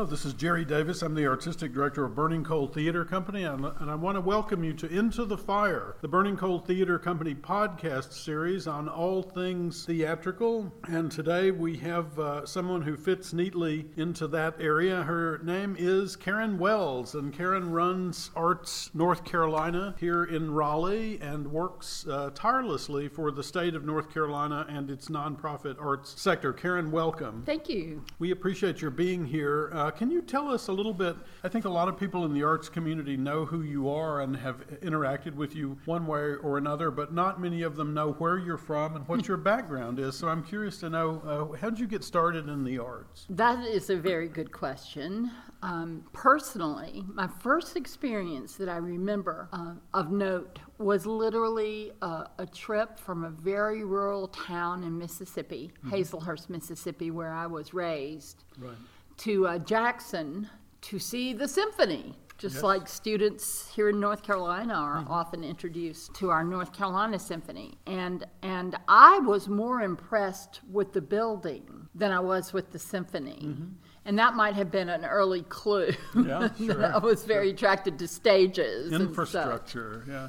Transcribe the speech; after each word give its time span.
Hello, 0.00 0.08
this 0.10 0.24
is 0.24 0.32
Jerry 0.32 0.64
Davis. 0.64 1.02
I'm 1.02 1.14
the 1.14 1.26
artistic 1.26 1.74
director 1.74 2.06
of 2.06 2.14
Burning 2.14 2.42
Coal 2.42 2.66
Theater 2.66 3.04
Company, 3.04 3.44
and, 3.44 3.66
and 3.80 3.90
I 3.90 3.94
want 3.94 4.16
to 4.16 4.22
welcome 4.22 4.64
you 4.64 4.72
to 4.72 4.88
Into 4.88 5.26
the 5.26 5.36
Fire, 5.36 5.94
the 6.00 6.08
Burning 6.08 6.38
Coal 6.38 6.58
Theater 6.58 6.98
Company 6.98 7.34
podcast 7.34 8.14
series 8.14 8.66
on 8.66 8.88
all 8.88 9.22
things 9.22 9.84
theatrical. 9.84 10.72
And 10.88 11.12
today 11.12 11.50
we 11.50 11.76
have 11.76 12.18
uh, 12.18 12.46
someone 12.46 12.80
who 12.80 12.96
fits 12.96 13.34
neatly 13.34 13.90
into 13.98 14.26
that 14.28 14.54
area. 14.58 15.02
Her 15.02 15.38
name 15.44 15.76
is 15.78 16.16
Karen 16.16 16.58
Wells, 16.58 17.14
and 17.14 17.30
Karen 17.30 17.70
runs 17.70 18.30
Arts 18.34 18.88
North 18.94 19.22
Carolina 19.26 19.94
here 20.00 20.24
in 20.24 20.50
Raleigh 20.50 21.18
and 21.20 21.46
works 21.46 22.06
uh, 22.08 22.30
tirelessly 22.34 23.06
for 23.06 23.30
the 23.30 23.44
state 23.44 23.74
of 23.74 23.84
North 23.84 24.10
Carolina 24.10 24.64
and 24.66 24.90
its 24.90 25.08
nonprofit 25.08 25.76
arts 25.78 26.18
sector. 26.18 26.54
Karen, 26.54 26.90
welcome. 26.90 27.42
Thank 27.44 27.68
you. 27.68 28.02
We 28.18 28.30
appreciate 28.30 28.80
your 28.80 28.90
being 28.90 29.26
here. 29.26 29.68
Uh, 29.74 29.89
can 29.90 30.10
you 30.10 30.22
tell 30.22 30.48
us 30.48 30.68
a 30.68 30.72
little 30.72 30.92
bit? 30.92 31.16
I 31.44 31.48
think 31.48 31.64
a 31.64 31.70
lot 31.70 31.88
of 31.88 31.98
people 31.98 32.24
in 32.24 32.34
the 32.34 32.42
arts 32.42 32.68
community 32.68 33.16
know 33.16 33.44
who 33.44 33.62
you 33.62 33.88
are 33.88 34.20
and 34.20 34.36
have 34.36 34.66
interacted 34.80 35.34
with 35.34 35.54
you 35.54 35.78
one 35.84 36.06
way 36.06 36.34
or 36.34 36.58
another, 36.58 36.90
but 36.90 37.12
not 37.12 37.40
many 37.40 37.62
of 37.62 37.76
them 37.76 37.94
know 37.94 38.12
where 38.12 38.38
you're 38.38 38.58
from 38.58 38.96
and 38.96 39.06
what 39.08 39.28
your 39.28 39.36
background 39.36 39.98
is. 39.98 40.16
So 40.16 40.28
I'm 40.28 40.42
curious 40.42 40.78
to 40.80 40.90
know 40.90 41.50
uh, 41.52 41.56
how 41.56 41.70
did 41.70 41.78
you 41.78 41.86
get 41.86 42.04
started 42.04 42.48
in 42.48 42.64
the 42.64 42.78
arts? 42.78 43.26
That 43.30 43.64
is 43.66 43.90
a 43.90 43.96
very 43.96 44.28
good 44.28 44.52
question. 44.52 45.30
Um, 45.62 46.04
personally, 46.12 47.04
my 47.12 47.26
first 47.26 47.76
experience 47.76 48.56
that 48.56 48.68
I 48.68 48.76
remember 48.76 49.48
uh, 49.52 49.74
of 49.92 50.10
note 50.10 50.58
was 50.78 51.04
literally 51.04 51.92
uh, 52.00 52.24
a 52.38 52.46
trip 52.46 52.98
from 52.98 53.24
a 53.24 53.30
very 53.30 53.84
rural 53.84 54.28
town 54.28 54.84
in 54.84 54.96
Mississippi, 54.96 55.70
mm-hmm. 55.84 55.94
Hazlehurst, 55.94 56.48
Mississippi, 56.48 57.10
where 57.10 57.32
I 57.32 57.46
was 57.46 57.74
raised. 57.74 58.44
Right 58.58 58.76
to 59.20 59.46
uh, 59.46 59.58
Jackson 59.58 60.48
to 60.80 60.98
see 60.98 61.32
the 61.32 61.46
symphony. 61.46 62.16
Just 62.38 62.56
yes. 62.56 62.64
like 62.64 62.88
students 62.88 63.70
here 63.74 63.90
in 63.90 64.00
North 64.00 64.22
Carolina 64.22 64.72
are 64.72 64.96
mm-hmm. 64.96 65.12
often 65.12 65.44
introduced 65.44 66.14
to 66.14 66.30
our 66.30 66.42
North 66.42 66.72
Carolina 66.72 67.18
Symphony, 67.18 67.74
and 67.86 68.24
and 68.40 68.76
I 68.88 69.18
was 69.18 69.46
more 69.46 69.82
impressed 69.82 70.60
with 70.72 70.94
the 70.94 71.02
building 71.02 71.86
than 71.94 72.12
I 72.12 72.20
was 72.20 72.54
with 72.54 72.70
the 72.70 72.78
symphony, 72.78 73.42
mm-hmm. 73.44 73.66
and 74.06 74.18
that 74.18 74.36
might 74.36 74.54
have 74.54 74.70
been 74.70 74.88
an 74.88 75.04
early 75.04 75.42
clue. 75.42 75.92
Yeah, 76.16 76.48
sure. 76.56 76.94
I 76.94 76.96
was 76.96 77.24
very 77.24 77.48
sure. 77.48 77.54
attracted 77.56 77.98
to 77.98 78.08
stages, 78.08 78.90
infrastructure. 78.90 80.06
yeah. 80.08 80.28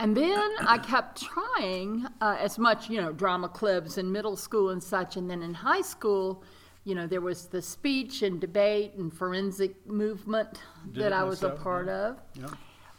And 0.00 0.16
then 0.16 0.50
I 0.66 0.78
kept 0.78 1.22
trying 1.22 2.08
uh, 2.20 2.36
as 2.40 2.58
much, 2.58 2.90
you 2.90 3.00
know, 3.00 3.12
drama 3.12 3.48
clubs 3.48 3.98
in 3.98 4.10
middle 4.10 4.36
school 4.36 4.70
and 4.70 4.82
such, 4.82 5.16
and 5.16 5.30
then 5.30 5.44
in 5.44 5.54
high 5.54 5.82
school 5.82 6.42
you 6.84 6.94
know, 6.94 7.06
there 7.06 7.20
was 7.20 7.46
the 7.46 7.62
speech 7.62 8.22
and 8.22 8.40
debate 8.40 8.94
and 8.94 9.12
forensic 9.12 9.86
movement 9.86 10.60
Did 10.92 11.02
that 11.02 11.12
I 11.12 11.22
was 11.22 11.42
a 11.42 11.50
part 11.50 11.86
yeah. 11.86 12.08
of. 12.08 12.16
Yeah. 12.34 12.46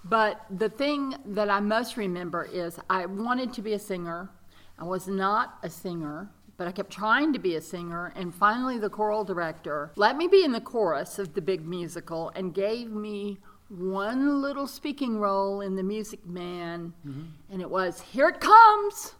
But 0.05 0.45
the 0.49 0.69
thing 0.69 1.15
that 1.25 1.49
I 1.49 1.59
most 1.59 1.97
remember 1.97 2.45
is 2.45 2.79
I 2.89 3.05
wanted 3.05 3.53
to 3.53 3.61
be 3.61 3.73
a 3.73 3.79
singer. 3.79 4.29
I 4.77 4.83
was 4.83 5.07
not 5.07 5.59
a 5.63 5.69
singer, 5.69 6.29
but 6.57 6.67
I 6.67 6.71
kept 6.71 6.91
trying 6.91 7.33
to 7.33 7.39
be 7.39 7.55
a 7.55 7.61
singer. 7.61 8.13
And 8.15 8.33
finally, 8.33 8.77
the 8.77 8.89
choral 8.89 9.23
director 9.23 9.91
let 9.95 10.17
me 10.17 10.27
be 10.27 10.43
in 10.43 10.51
the 10.51 10.61
chorus 10.61 11.19
of 11.19 11.33
the 11.33 11.41
big 11.41 11.65
musical 11.65 12.31
and 12.35 12.53
gave 12.53 12.91
me 12.91 13.39
one 13.69 14.41
little 14.41 14.67
speaking 14.67 15.17
role 15.17 15.61
in 15.61 15.75
The 15.75 15.83
Music 15.83 16.25
Man. 16.25 16.93
Mm-hmm. 17.07 17.23
And 17.51 17.61
it 17.61 17.69
was, 17.69 18.01
Here 18.01 18.29
it 18.29 18.39
comes! 18.39 19.13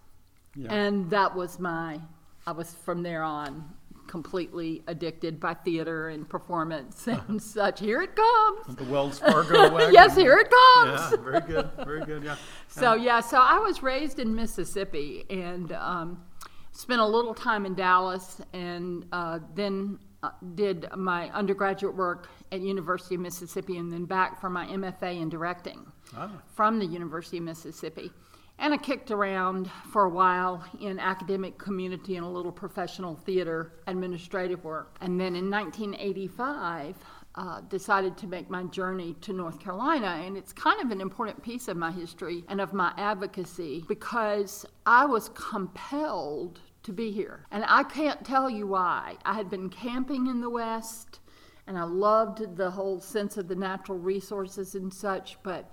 Yeah. 0.56 0.72
And 0.72 1.10
that 1.10 1.36
was 1.36 1.60
my, 1.60 2.00
I 2.46 2.52
was 2.52 2.76
from 2.76 3.02
there 3.02 3.24
on 3.24 3.74
completely 4.14 4.84
addicted 4.86 5.40
by 5.40 5.56
theater 5.56 6.10
and 6.10 6.30
performance 6.30 7.08
and 7.08 7.42
such. 7.42 7.80
Here 7.80 8.00
it 8.00 8.16
comes. 8.16 8.76
The 8.78 8.84
Wells 8.84 9.18
Fargo 9.18 9.72
wagon. 9.74 9.92
yes, 9.92 10.16
here 10.16 10.38
it 10.38 10.52
comes. 10.52 11.00
Yeah, 11.00 11.18
very 11.18 11.42
good, 11.42 11.70
very 11.84 12.06
good. 12.06 12.24
Yeah. 12.24 12.36
So 12.68 12.94
yeah, 12.94 13.22
so 13.22 13.38
I 13.40 13.58
was 13.58 13.82
raised 13.82 14.20
in 14.20 14.36
Mississippi 14.36 15.26
and 15.32 15.72
um, 15.72 16.24
spent 16.72 17.02
a 17.02 17.06
little 17.06 17.34
time 17.34 17.66
in 17.66 17.74
Dallas, 17.74 18.40
and 18.54 19.06
uh, 19.12 19.40
then 19.56 19.98
uh, 20.22 20.30
did 20.54 20.88
my 20.96 21.32
undergraduate 21.32 21.96
work 21.96 22.30
at 22.52 22.62
University 22.62 23.16
of 23.16 23.22
Mississippi, 23.22 23.78
and 23.78 23.92
then 23.92 24.06
back 24.06 24.40
for 24.40 24.50
my 24.50 24.68
MFA 24.68 25.22
in 25.22 25.30
directing 25.30 25.92
ah. 26.16 26.30
from 26.54 26.78
the 26.78 26.86
University 26.86 27.38
of 27.38 27.44
Mississippi. 27.44 28.12
And 28.60 28.74
I 28.74 28.78
kicked 28.78 29.12
around 29.12 29.70
for 29.92 30.06
a 30.06 30.10
while 30.10 30.64
in 30.80 31.00
academic 31.00 31.58
community 31.58 32.16
and 32.16 32.26
a 32.26 32.30
little 32.30 32.52
professional 32.52 33.16
theater 33.16 33.74
administrative 33.88 34.64
work. 34.64 34.96
And 35.02 35.20
then 35.20 35.36
in 35.36 35.50
1985, 35.50 36.96
uh, 37.36 37.62
decided 37.62 38.16
to 38.16 38.28
make 38.28 38.50
my 38.50 38.64
journey 38.66 39.16
to 39.22 39.34
North 39.34 39.60
Carolina. 39.60 40.22
And 40.24 40.38
it's 40.38 40.54
kind 40.54 40.80
of 40.82 40.92
an 40.92 41.02
important 41.02 41.42
piece 41.42 41.68
of 41.68 41.78
my 41.78 41.92
history 41.92 42.44
and 42.48 42.62
of 42.62 42.74
my 42.74 42.94
advocacy 42.98 43.84
because 43.88 44.66
I 44.86 45.06
was 45.06 45.30
compelled 45.30 46.60
to 46.84 46.94
be 46.94 47.12
here. 47.12 47.48
And 47.52 47.66
I 47.68 47.84
can't 47.84 48.24
tell 48.24 48.50
you 48.50 48.68
why. 48.68 49.18
I 49.26 49.34
had 49.34 49.50
been 49.50 49.70
camping 49.70 50.28
in 50.28 50.42
the 50.42 50.50
West 50.50 51.22
and 51.66 51.78
I 51.78 51.84
loved 51.84 52.56
the 52.58 52.70
whole 52.70 53.00
sense 53.00 53.38
of 53.38 53.48
the 53.48 53.56
natural 53.56 53.98
resources 53.98 54.76
and 54.76 54.94
such, 54.94 55.38
but 55.44 55.72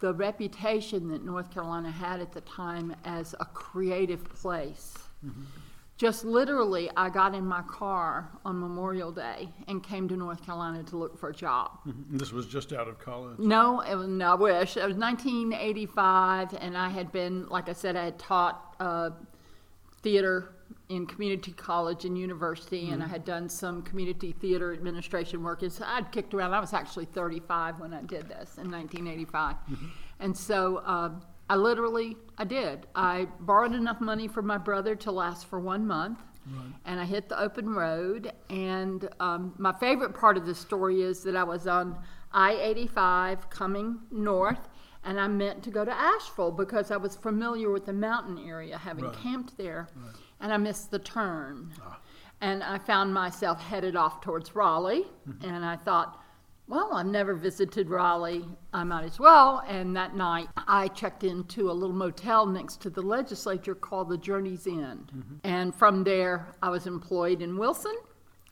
the 0.00 0.14
reputation 0.14 1.08
that 1.08 1.24
North 1.24 1.50
Carolina 1.52 1.90
had 1.90 2.20
at 2.20 2.32
the 2.32 2.40
time 2.42 2.94
as 3.04 3.34
a 3.38 3.44
creative 3.44 4.24
place. 4.24 4.94
Mm-hmm. 5.24 5.42
Just 5.98 6.24
literally, 6.24 6.90
I 6.96 7.10
got 7.10 7.34
in 7.34 7.44
my 7.44 7.60
car 7.62 8.30
on 8.46 8.58
Memorial 8.58 9.12
Day 9.12 9.50
and 9.68 9.82
came 9.82 10.08
to 10.08 10.16
North 10.16 10.42
Carolina 10.42 10.82
to 10.84 10.96
look 10.96 11.18
for 11.18 11.28
a 11.28 11.34
job. 11.34 11.72
Mm-hmm. 11.86 12.16
This 12.16 12.32
was 12.32 12.46
just 12.46 12.72
out 12.72 12.88
of 12.88 12.98
college? 12.98 13.38
No, 13.38 13.80
it 13.82 13.94
was, 13.94 14.08
no, 14.08 14.32
I 14.32 14.34
wish. 14.34 14.78
It 14.78 14.86
was 14.86 14.96
1985, 14.96 16.54
and 16.58 16.78
I 16.78 16.88
had 16.88 17.12
been, 17.12 17.46
like 17.48 17.68
I 17.68 17.74
said, 17.74 17.96
I 17.96 18.04
had 18.06 18.18
taught 18.18 18.76
uh, 18.80 19.10
theater 20.02 20.54
in 20.90 21.06
community 21.06 21.52
college 21.52 22.04
and 22.04 22.18
university, 22.18 22.82
mm-hmm. 22.82 22.94
and 22.94 23.02
I 23.02 23.06
mm-hmm. 23.06 23.12
had 23.14 23.24
done 23.24 23.48
some 23.48 23.80
community 23.82 24.32
theater 24.32 24.72
administration 24.72 25.42
work. 25.42 25.62
And 25.62 25.72
so 25.72 25.84
I'd 25.86 26.10
kicked 26.10 26.34
around. 26.34 26.52
I 26.52 26.60
was 26.60 26.74
actually 26.74 27.06
35 27.06 27.78
when 27.78 27.94
I 27.94 28.02
did 28.02 28.28
this 28.28 28.58
in 28.58 28.70
1985, 28.70 29.54
mm-hmm. 29.54 29.86
and 30.18 30.36
so 30.36 30.78
uh, 30.78 31.10
I 31.48 31.56
literally 31.56 32.16
I 32.36 32.44
did. 32.44 32.88
I 32.94 33.28
borrowed 33.38 33.72
enough 33.72 34.00
money 34.00 34.26
from 34.28 34.46
my 34.46 34.58
brother 34.58 34.96
to 34.96 35.12
last 35.12 35.46
for 35.46 35.60
one 35.60 35.86
month. 35.86 36.18
Right. 36.46 36.72
And 36.86 36.98
I 36.98 37.04
hit 37.04 37.28
the 37.28 37.38
open 37.38 37.68
road. 37.68 38.32
And 38.48 39.08
um, 39.20 39.54
my 39.58 39.72
favorite 39.78 40.14
part 40.14 40.36
of 40.36 40.46
the 40.46 40.54
story 40.54 41.02
is 41.02 41.22
that 41.24 41.36
I 41.36 41.44
was 41.44 41.66
on 41.66 41.96
I 42.32 42.52
85 42.54 43.50
coming 43.50 43.98
north, 44.10 44.68
and 45.04 45.20
I 45.20 45.28
meant 45.28 45.62
to 45.64 45.70
go 45.70 45.84
to 45.84 45.92
Asheville 45.92 46.50
because 46.50 46.90
I 46.90 46.96
was 46.96 47.14
familiar 47.14 47.70
with 47.70 47.86
the 47.86 47.92
mountain 47.92 48.38
area, 48.38 48.78
having 48.78 49.04
right. 49.04 49.14
camped 49.22 49.56
there. 49.56 49.88
Right 49.94 50.14
and 50.40 50.52
I 50.52 50.56
missed 50.56 50.90
the 50.90 50.98
turn. 50.98 51.72
Ah. 51.82 51.98
And 52.42 52.62
I 52.62 52.78
found 52.78 53.12
myself 53.12 53.60
headed 53.60 53.96
off 53.96 54.22
towards 54.22 54.54
Raleigh, 54.54 55.04
mm-hmm. 55.28 55.46
and 55.46 55.64
I 55.64 55.76
thought, 55.76 56.20
well, 56.70 56.94
I've 56.94 57.06
never 57.06 57.34
visited 57.34 57.90
Raleigh. 57.90 58.44
I 58.72 58.84
might 58.84 59.04
as 59.04 59.18
well. 59.18 59.64
And 59.66 59.94
that 59.96 60.14
night, 60.14 60.48
I 60.56 60.86
checked 60.88 61.24
into 61.24 61.68
a 61.68 61.72
little 61.72 61.94
motel 61.94 62.46
next 62.46 62.80
to 62.82 62.90
the 62.90 63.02
legislature 63.02 63.74
called 63.74 64.08
the 64.08 64.16
Journey's 64.16 64.68
End. 64.68 65.10
Mm-hmm. 65.12 65.34
And 65.42 65.74
from 65.74 66.04
there, 66.04 66.46
I 66.62 66.70
was 66.70 66.86
employed 66.86 67.42
in 67.42 67.58
Wilson 67.58 67.96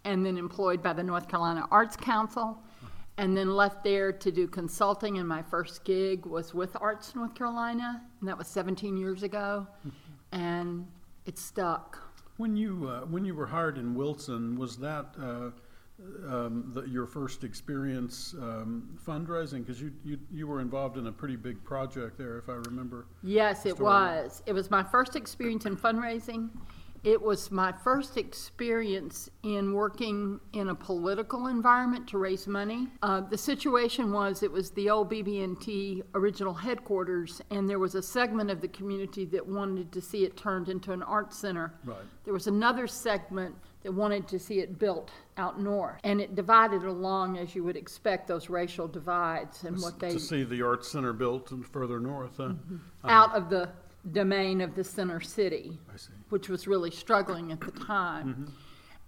and 0.04 0.26
then 0.26 0.36
employed 0.36 0.82
by 0.82 0.94
the 0.94 1.02
North 1.02 1.28
Carolina 1.28 1.66
Arts 1.70 1.96
Council 1.96 2.58
uh-huh. 2.60 2.88
and 3.18 3.36
then 3.36 3.54
left 3.54 3.84
there 3.84 4.10
to 4.10 4.32
do 4.32 4.48
consulting. 4.48 5.18
And 5.18 5.28
my 5.28 5.42
first 5.42 5.84
gig 5.84 6.26
was 6.26 6.52
with 6.52 6.76
Arts 6.80 7.14
North 7.14 7.36
Carolina, 7.36 8.02
and 8.18 8.28
that 8.28 8.36
was 8.36 8.48
17 8.48 8.96
years 8.96 9.22
ago. 9.22 9.64
Mm-hmm. 9.86 10.40
And 10.40 10.86
it 11.28 11.38
stuck. 11.38 12.02
When 12.38 12.56
you 12.56 12.88
uh, 12.88 13.00
when 13.06 13.24
you 13.24 13.34
were 13.34 13.46
hired 13.46 13.78
in 13.78 13.94
Wilson, 13.94 14.56
was 14.58 14.78
that 14.78 15.06
uh, 15.20 15.50
um, 16.26 16.70
the, 16.72 16.82
your 16.88 17.06
first 17.06 17.44
experience 17.44 18.34
um, 18.38 18.98
fundraising? 19.06 19.58
Because 19.66 19.80
you, 19.80 19.92
you 20.04 20.18
you 20.32 20.46
were 20.46 20.60
involved 20.60 20.96
in 20.96 21.06
a 21.06 21.12
pretty 21.12 21.36
big 21.36 21.62
project 21.64 22.16
there, 22.16 22.38
if 22.38 22.48
I 22.48 22.54
remember. 22.70 23.06
Yes, 23.22 23.66
it 23.66 23.78
was. 23.78 24.42
It 24.46 24.52
was 24.52 24.70
my 24.70 24.82
first 24.82 25.16
experience 25.16 25.66
in 25.66 25.76
fundraising. 25.76 26.48
It 27.04 27.20
was 27.20 27.50
my 27.50 27.72
first 27.72 28.16
experience 28.16 29.30
in 29.42 29.72
working 29.72 30.40
in 30.52 30.68
a 30.68 30.74
political 30.74 31.46
environment 31.46 32.08
to 32.08 32.18
raise 32.18 32.46
money. 32.46 32.88
Uh, 33.02 33.20
the 33.20 33.38
situation 33.38 34.12
was 34.12 34.42
it 34.42 34.50
was 34.50 34.70
the 34.70 34.90
old 34.90 35.10
BB&T 35.10 36.02
original 36.14 36.54
headquarters, 36.54 37.40
and 37.50 37.68
there 37.68 37.78
was 37.78 37.94
a 37.94 38.02
segment 38.02 38.50
of 38.50 38.60
the 38.60 38.68
community 38.68 39.24
that 39.26 39.46
wanted 39.46 39.92
to 39.92 40.00
see 40.00 40.24
it 40.24 40.36
turned 40.36 40.68
into 40.68 40.92
an 40.92 41.02
art 41.02 41.32
center. 41.32 41.74
Right. 41.84 41.98
There 42.24 42.34
was 42.34 42.46
another 42.46 42.86
segment 42.86 43.54
that 43.82 43.92
wanted 43.92 44.26
to 44.28 44.38
see 44.38 44.60
it 44.60 44.78
built 44.78 45.10
out 45.36 45.60
north, 45.60 46.00
and 46.04 46.20
it 46.20 46.34
divided 46.34 46.82
along 46.82 47.38
as 47.38 47.54
you 47.54 47.62
would 47.64 47.76
expect 47.76 48.26
those 48.26 48.50
racial 48.50 48.88
divides 48.88 49.64
and 49.64 49.80
what 49.80 49.98
they 50.00 50.12
to 50.12 50.20
see 50.20 50.42
the 50.42 50.62
art 50.62 50.84
center 50.84 51.12
built 51.12 51.52
further 51.70 52.00
north, 52.00 52.36
huh? 52.36 52.44
mm-hmm. 52.48 52.74
uh-huh. 52.74 53.08
out 53.08 53.34
of 53.34 53.50
the 53.50 53.68
domain 54.08 54.60
of 54.60 54.74
the 54.74 54.84
center 54.84 55.20
city, 55.20 55.78
which 56.30 56.48
was 56.48 56.66
really 56.66 56.90
struggling 56.90 57.52
at 57.52 57.60
the 57.60 57.70
time. 57.72 58.28
Mm-hmm. 58.28 58.44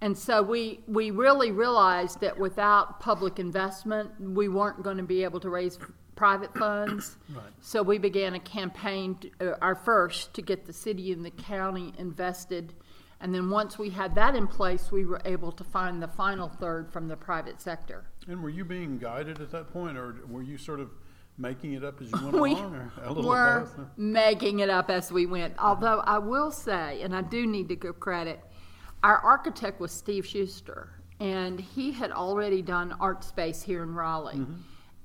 And 0.01 0.17
so 0.17 0.41
we, 0.41 0.79
we 0.87 1.11
really 1.11 1.51
realized 1.51 2.21
that 2.21 2.37
without 2.37 2.99
public 2.99 3.37
investment, 3.37 4.09
we 4.19 4.47
weren't 4.47 4.81
going 4.81 4.97
to 4.97 5.03
be 5.03 5.23
able 5.23 5.39
to 5.41 5.49
raise 5.49 5.77
private 6.15 6.53
funds. 6.55 7.17
Right. 7.33 7.45
So 7.61 7.81
we 7.81 7.97
began 7.97 8.33
a 8.33 8.39
campaign, 8.39 9.17
uh, 9.39 9.53
our 9.61 9.75
first, 9.75 10.33
to 10.33 10.41
get 10.41 10.65
the 10.65 10.73
city 10.73 11.13
and 11.13 11.23
the 11.23 11.31
county 11.31 11.93
invested. 11.97 12.73
And 13.21 13.33
then 13.33 13.49
once 13.49 13.79
we 13.79 13.89
had 13.89 14.15
that 14.15 14.35
in 14.35 14.47
place, 14.47 14.91
we 14.91 15.05
were 15.05 15.21
able 15.23 15.51
to 15.53 15.63
find 15.63 16.01
the 16.01 16.07
final 16.09 16.49
third 16.49 16.91
from 16.91 17.07
the 17.07 17.15
private 17.15 17.61
sector. 17.61 18.03
And 18.27 18.43
were 18.43 18.49
you 18.49 18.65
being 18.65 18.97
guided 18.97 19.39
at 19.39 19.51
that 19.51 19.71
point, 19.71 19.97
or 19.97 20.17
were 20.27 20.43
you 20.43 20.57
sort 20.57 20.79
of 20.81 20.89
making 21.41 21.73
it 21.73 21.83
up 21.83 22.01
as 22.01 22.11
you 22.11 22.19
went 22.23 22.39
we 22.39 22.53
along, 22.53 22.75
or 22.75 22.91
a 23.03 23.13
little 23.13 23.29
were 23.29 23.69
both? 23.75 23.87
making 23.97 24.59
it 24.59 24.69
up 24.69 24.89
as 24.89 25.11
we 25.11 25.25
went. 25.25 25.53
Although 25.59 25.99
I 26.05 26.19
will 26.19 26.51
say, 26.51 27.01
and 27.01 27.15
I 27.15 27.21
do 27.21 27.47
need 27.47 27.69
to 27.69 27.75
give 27.75 27.99
credit, 27.99 28.39
our 29.03 29.17
architect 29.17 29.79
was 29.79 29.91
Steve 29.91 30.25
Schuster, 30.25 30.89
and 31.19 31.59
he 31.59 31.91
had 31.91 32.11
already 32.11 32.61
done 32.61 32.95
art 32.99 33.23
space 33.23 33.61
here 33.61 33.83
in 33.83 33.93
Raleigh. 33.93 34.35
Mm-hmm. 34.35 34.53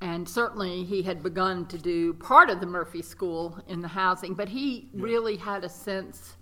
And 0.03 0.29
certainly 0.29 0.85
he 0.85 1.01
had 1.03 1.23
begun 1.23 1.67
to 1.69 1.79
do 1.79 2.13
part 2.13 2.51
of 2.51 2.61
the 2.61 2.67
Murphey 2.67 3.01
School 3.01 3.59
in 3.67 3.81
the 3.81 3.89
housing, 3.89 4.35
but 4.35 4.49
he 4.51 4.91
really 4.93 5.37
had 5.37 5.65
a 5.65 5.71
sense 5.71 6.37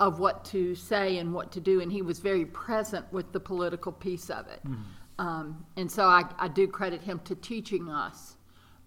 of 0.00 0.18
what 0.18 0.44
to 0.46 0.74
say 0.74 1.18
and 1.18 1.32
what 1.32 1.50
to 1.52 1.60
do, 1.60 1.80
and 1.80 1.90
he 1.90 2.02
was 2.02 2.18
very 2.18 2.44
present 2.44 3.10
with 3.10 3.32
the 3.32 3.40
political 3.40 3.90
piece 3.92 4.28
of 4.28 4.46
it. 4.48 4.60
Mm-hmm. 4.66 5.26
Um, 5.26 5.66
and 5.76 5.90
so 5.90 6.04
I, 6.04 6.24
I 6.38 6.48
do 6.48 6.66
credit 6.66 7.02
him 7.02 7.20
to 7.24 7.34
teaching 7.34 7.90
us 7.90 8.36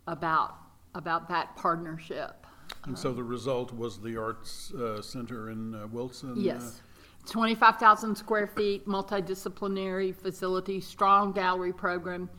about 0.07 0.55
about 0.95 1.27
that 1.29 1.55
partnership. 1.55 2.45
And 2.85 2.97
so 2.97 3.11
the 3.13 3.23
result 3.23 3.73
was 3.73 3.99
the 3.99 4.15
Arts 4.19 4.71
uh, 4.73 5.01
Center 5.01 5.49
in 5.49 5.73
uh, 5.73 5.87
Wilson? 5.87 6.33
Yes. 6.37 6.81
25,000 7.29 8.15
square 8.15 8.45
feet, 8.47 8.85
multidisciplinary 8.87 10.13
facility, 10.15 10.79
strong 10.81 11.31
gallery 11.31 11.73
program. 11.73 12.29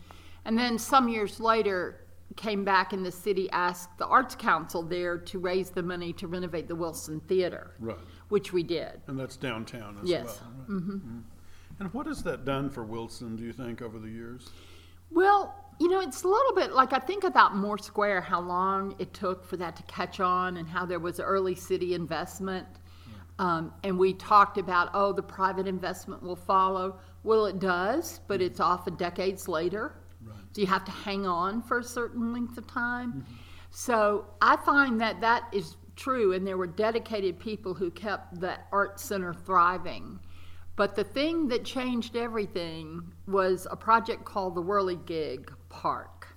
And 0.45 0.57
then 0.57 0.77
some 0.77 1.09
years 1.09 1.39
later, 1.39 2.01
came 2.37 2.63
back 2.63 2.93
and 2.93 3.05
the 3.05 3.11
city 3.11 3.49
asked 3.51 3.97
the 3.97 4.05
Arts 4.07 4.35
Council 4.35 4.81
there 4.83 5.17
to 5.17 5.39
raise 5.39 5.69
the 5.69 5.81
money 5.83 6.11
to 6.13 6.27
renovate 6.27 6.67
the 6.67 6.75
Wilson 6.75 7.19
Theater, 7.21 7.75
Uh, 7.81 7.85
right. 7.87 7.97
which 8.29 8.51
we 8.53 8.61
did. 8.63 9.01
And 9.07 9.17
that's 9.19 9.37
downtown 9.37 9.97
as 10.01 10.09
Yes. 10.09 10.41
well. 10.41 10.51
Right. 10.77 10.83
Mhm. 10.87 11.23
And 11.79 11.93
what 11.93 12.05
has 12.07 12.23
that 12.23 12.45
done 12.45 12.69
for 12.69 12.83
Wilson, 12.83 13.35
do 13.35 13.43
you 13.43 13.53
think, 13.53 13.81
over 13.81 13.99
the 13.99 14.09
years? 14.09 14.49
Well, 15.11 15.53
you 15.79 15.89
know, 15.89 15.99
it's 15.99 16.23
a 16.23 16.27
little 16.27 16.53
bit 16.53 16.73
like 16.73 16.93
I 16.93 16.99
think 16.99 17.23
about 17.23 17.55
Moore 17.55 17.77
Square, 17.77 18.21
how 18.21 18.39
long 18.39 18.95
it 18.99 19.13
took 19.13 19.43
for 19.43 19.57
that 19.57 19.75
to 19.75 19.83
catch 19.83 20.19
on 20.19 20.57
and 20.57 20.67
how 20.67 20.85
there 20.85 20.99
was 20.99 21.19
early 21.19 21.55
city 21.55 21.93
investment. 21.93 22.67
Um, 23.37 23.73
and 23.83 23.99
we 23.99 24.13
talked 24.13 24.57
about, 24.57 24.89
oh, 24.93 25.11
the 25.11 25.23
private 25.23 25.67
investment 25.67 26.23
will 26.23 26.37
follow. 26.37 26.99
Well, 27.23 27.45
it 27.47 27.59
does, 27.59 28.21
but 28.27 28.41
it's 28.41 28.61
often 28.61 28.95
decades 28.95 29.47
later. 29.47 29.97
Right. 30.23 30.37
So 30.53 30.61
you 30.61 30.67
have 30.67 30.85
to 30.85 30.91
hang 30.91 31.25
on 31.25 31.61
for 31.61 31.79
a 31.79 31.83
certain 31.83 32.31
length 32.31 32.57
of 32.57 32.65
time. 32.67 33.25
So 33.71 34.25
I 34.41 34.55
find 34.55 35.01
that 35.01 35.19
that 35.19 35.43
is 35.51 35.75
true, 35.97 36.31
and 36.31 36.47
there 36.47 36.57
were 36.57 36.67
dedicated 36.67 37.37
people 37.37 37.73
who 37.73 37.91
kept 37.91 38.39
the 38.39 38.57
art 38.71 38.99
center 39.01 39.33
thriving. 39.33 40.19
But 40.77 40.95
the 40.95 41.03
thing 41.03 41.47
that 41.49 41.65
changed 41.65 42.15
everything 42.15 43.13
was 43.27 43.67
a 43.69 43.75
project 43.75 44.23
called 44.23 44.55
the 44.55 44.63
Whirligig 44.63 45.49
Park. 45.75 46.27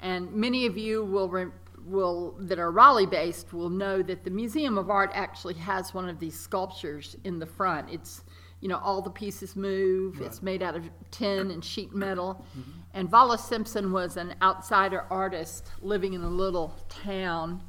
And 0.00 0.32
many 0.32 0.64
of 0.64 0.78
you 0.78 1.04
will, 1.04 1.28
re- 1.28 1.52
will 1.84 2.34
that 2.40 2.58
are 2.58 2.70
Raleigh 2.70 3.06
based 3.06 3.52
will 3.52 3.68
know 3.68 4.02
that 4.02 4.24
the 4.24 4.30
Museum 4.30 4.78
of 4.78 4.88
Art 4.88 5.10
actually 5.12 5.54
has 5.54 5.92
one 5.92 6.08
of 6.08 6.18
these 6.18 6.38
sculptures 6.38 7.16
in 7.24 7.38
the 7.38 7.46
front. 7.46 7.90
It's 7.90 8.24
you 8.60 8.68
know 8.68 8.78
all 8.78 9.02
the 9.02 9.10
pieces 9.10 9.54
move. 9.54 10.20
It's 10.20 10.42
made 10.42 10.62
out 10.62 10.74
of 10.74 10.84
tin 11.10 11.50
and 11.50 11.64
sheet 11.64 11.94
metal. 11.94 12.44
Mm-hmm. 12.58 12.70
And 12.94 13.10
Vollis 13.10 13.40
Simpson 13.40 13.92
was 13.92 14.16
an 14.16 14.34
outsider 14.42 15.04
artist 15.10 15.70
living 15.82 16.14
in 16.14 16.22
a 16.22 16.28
little 16.28 16.74
town, 16.88 17.62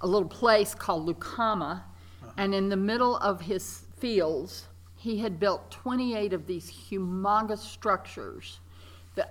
a 0.00 0.06
little 0.06 0.28
place 0.28 0.74
called 0.74 1.06
Lucama, 1.06 1.82
uh-huh. 1.82 2.30
and 2.38 2.54
in 2.54 2.68
the 2.68 2.76
middle 2.76 3.16
of 3.18 3.42
his 3.42 3.84
fields, 3.98 4.68
he 4.94 5.18
had 5.18 5.40
built 5.40 5.70
28 5.70 6.32
of 6.32 6.46
these 6.46 6.70
humongous 6.70 7.58
structures 7.58 8.60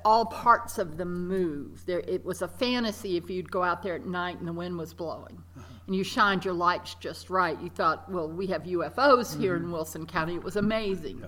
all 0.05 0.25
parts 0.25 0.77
of 0.77 0.97
them 0.97 1.27
move. 1.27 1.85
There, 1.85 1.99
it 1.99 2.23
was 2.23 2.41
a 2.41 2.47
fantasy 2.47 3.17
if 3.17 3.29
you'd 3.29 3.51
go 3.51 3.63
out 3.63 3.81
there 3.81 3.95
at 3.95 4.05
night 4.05 4.39
and 4.39 4.47
the 4.47 4.53
wind 4.53 4.77
was 4.77 4.93
blowing, 4.93 5.41
and 5.87 5.95
you 5.95 6.03
shined 6.03 6.45
your 6.45 6.53
lights 6.53 6.95
just 6.95 7.29
right. 7.29 7.59
You 7.61 7.69
thought, 7.69 8.09
well, 8.11 8.29
we 8.29 8.47
have 8.47 8.63
UFOs 8.63 9.39
here 9.39 9.55
in 9.55 9.71
Wilson 9.71 10.05
County. 10.05 10.35
It 10.35 10.43
was 10.43 10.55
amazing. 10.55 11.23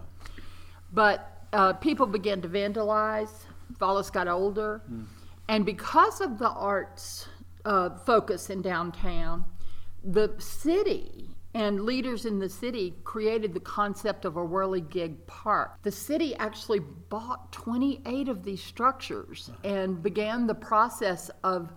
But 0.93 1.45
uh, 1.53 1.73
people 1.73 2.05
began 2.05 2.41
to 2.41 2.49
vandalize. 2.49 3.31
Vollis 3.79 4.11
got 4.11 4.27
older. 4.27 4.81
And 5.47 5.65
because 5.65 6.21
of 6.21 6.37
the 6.39 6.49
arts 6.49 7.27
uh, 7.65 7.89
focus 7.97 8.49
in 8.49 8.61
downtown, 8.61 9.45
the 10.03 10.33
city 10.37 11.30
and 11.53 11.83
leaders 11.83 12.25
in 12.25 12.39
the 12.39 12.49
city 12.49 12.93
created 13.03 13.53
the 13.53 13.59
concept 13.59 14.23
of 14.25 14.37
a 14.37 14.41
whirligig 14.41 15.15
park. 15.27 15.77
The 15.83 15.91
city 15.91 16.35
actually 16.35 16.79
bought 16.79 17.51
28 17.51 18.29
of 18.29 18.43
these 18.43 18.63
structures 18.63 19.51
and 19.63 20.01
began 20.01 20.47
the 20.47 20.55
process 20.55 21.29
of 21.43 21.73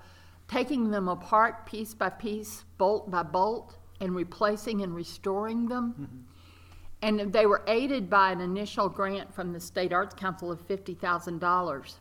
taking 0.47 0.91
them 0.91 1.09
apart 1.09 1.67
piece 1.67 1.94
by 1.94 2.11
piece, 2.11 2.65
bolt 2.79 3.11
by 3.11 3.23
bolt, 3.23 3.76
and 4.00 4.15
replacing 4.15 4.82
and 4.82 4.94
restoring 4.94 5.67
them. 5.67 5.94
Mm-hmm. 6.00 6.20
And 7.03 7.32
they 7.32 7.47
were 7.47 7.62
aided 7.67 8.09
by 8.09 8.32
an 8.32 8.41
initial 8.41 8.88
grant 8.88 9.35
from 9.35 9.53
the 9.53 9.61
State 9.61 9.93
Arts 9.93 10.15
Council 10.15 10.50
of 10.50 10.67
$50,000. 10.67 11.94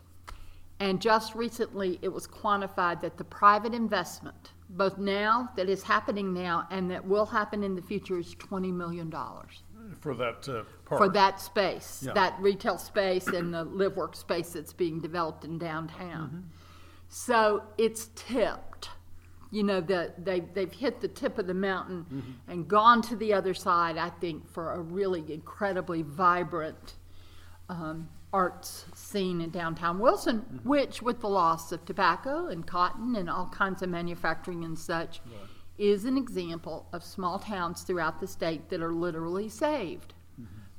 And 0.79 1.01
just 1.01 1.35
recently, 1.35 1.99
it 2.01 2.09
was 2.09 2.27
quantified 2.27 3.01
that 3.01 3.17
the 3.17 3.23
private 3.25 3.73
investment, 3.73 4.52
both 4.75 4.97
now, 4.97 5.49
that 5.55 5.69
is 5.69 5.83
happening 5.83 6.33
now, 6.33 6.67
and 6.71 6.89
that 6.91 7.05
will 7.05 7.25
happen 7.25 7.63
in 7.63 7.75
the 7.75 7.81
future, 7.81 8.17
is 8.19 8.35
$20 8.35 8.73
million 8.73 9.11
For 9.99 10.15
that 10.15 10.47
uh, 10.49 10.63
park? 10.85 11.01
for 11.01 11.09
that 11.09 11.39
space, 11.39 12.03
Yeah. 12.05 12.13
that 12.13 12.35
retail 12.39 12.77
space 12.77 13.27
and 13.27 13.53
the 13.53 13.63
live 13.63 13.95
work 13.95 14.15
space 14.15 14.49
that's 14.53 14.73
being 14.73 14.99
developed 14.99 15.45
in 15.45 15.57
downtown. 15.57 16.49
So 17.07 17.63
it's 17.77 18.09
tipped. 18.15 18.89
You 19.51 19.61
know, 19.63 19.81
the, 19.81 20.13
they, 20.17 20.39
they've 20.39 20.71
hit 20.71 20.99
the 20.99 21.07
tip 21.07 21.37
of 21.37 21.45
the 21.45 21.53
mountain 21.53 22.39
and 22.47 22.67
gone 22.67 23.03
to 23.03 23.15
the 23.15 23.33
other 23.33 23.53
side, 23.53 23.97
I 23.97 24.09
think, 24.09 24.49
for 24.51 24.73
a 24.73 24.79
really 24.81 25.31
incredibly 25.31 26.01
vibrant 26.01 26.95
um, 27.69 28.09
arts 28.43 28.85
scene 28.95 29.39
in 29.39 29.51
downtown 29.51 29.99
Wilson, 29.99 30.59
which, 30.63 31.01
with 31.03 31.21
the 31.21 31.29
loss 31.29 31.71
of 31.71 31.85
tobacco 31.85 32.47
and 32.47 32.65
cotton 32.65 33.15
and 33.15 33.29
all 33.29 33.47
kinds 33.47 33.83
of 33.83 33.89
manufacturing 33.89 34.65
and 34.65 34.77
such, 34.77 35.21
is 35.77 36.05
an 36.05 36.17
example 36.17 36.87
of 36.91 37.03
small 37.03 37.37
towns 37.39 37.83
throughout 37.83 38.19
the 38.19 38.27
state 38.27 38.69
that 38.69 38.81
are 38.81 38.91
literally 38.93 39.47
saved 39.47 40.13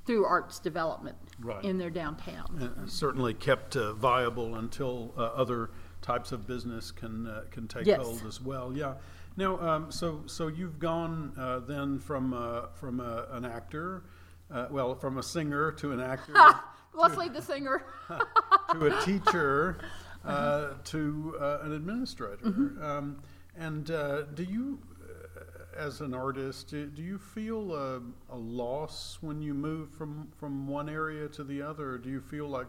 through 0.04 0.24
arts 0.26 0.58
development 0.58 1.16
Right. 1.40 1.64
in 1.64 1.78
their 1.78 1.90
downtown. 1.90 2.74
And 2.78 2.90
certainly 2.90 3.32
kept 3.34 3.74
uh, 3.76 3.92
viable 3.94 4.56
until 4.56 5.14
uh, 5.16 5.22
other 5.22 5.70
types 6.02 6.30
of 6.30 6.46
business 6.46 6.90
can 6.90 7.26
uh, 7.26 7.44
can 7.50 7.66
take 7.66 7.86
Yes. 7.86 8.02
hold 8.04 8.22
as 8.26 8.40
well. 8.40 8.72
Yeah. 8.76 8.94
Now, 9.36 9.58
um, 9.60 9.90
so 9.90 10.22
so 10.26 10.48
you've 10.48 10.78
gone 10.78 11.32
uh, 11.38 11.60
then 11.60 11.98
from 11.98 12.34
uh, 12.34 12.66
from 12.74 13.00
uh, 13.00 13.22
an 13.30 13.44
actor, 13.46 14.04
uh, 14.50 14.66
well, 14.70 14.94
from 14.94 15.18
a 15.18 15.22
singer 15.22 15.72
to 15.72 15.90
an 15.92 16.00
actor 16.00 16.34
Leslie 16.94 17.28
the 17.28 17.42
singer. 17.42 17.82
to 18.72 18.86
a 18.86 19.00
teacher 19.04 19.78
uh, 20.24 20.68
to 20.84 21.36
uh, 21.40 21.58
an 21.62 21.72
administrator. 21.72 22.44
Mm-hmm. 22.44 22.82
Um, 22.82 23.22
and 23.56 23.90
uh, 23.90 24.22
do 24.34 24.42
you, 24.42 24.78
uh, 25.02 25.40
as 25.78 26.00
an 26.00 26.14
artist, 26.14 26.68
do, 26.68 26.86
do 26.86 27.02
you 27.02 27.18
feel 27.18 27.74
a, 27.74 28.00
a 28.30 28.36
loss 28.36 29.18
when 29.20 29.40
you 29.42 29.54
move 29.54 29.90
from, 29.90 30.28
from 30.38 30.66
one 30.66 30.88
area 30.88 31.28
to 31.28 31.44
the 31.44 31.62
other? 31.62 31.90
Or 31.90 31.98
do 31.98 32.10
you 32.10 32.20
feel 32.20 32.48
like 32.48 32.68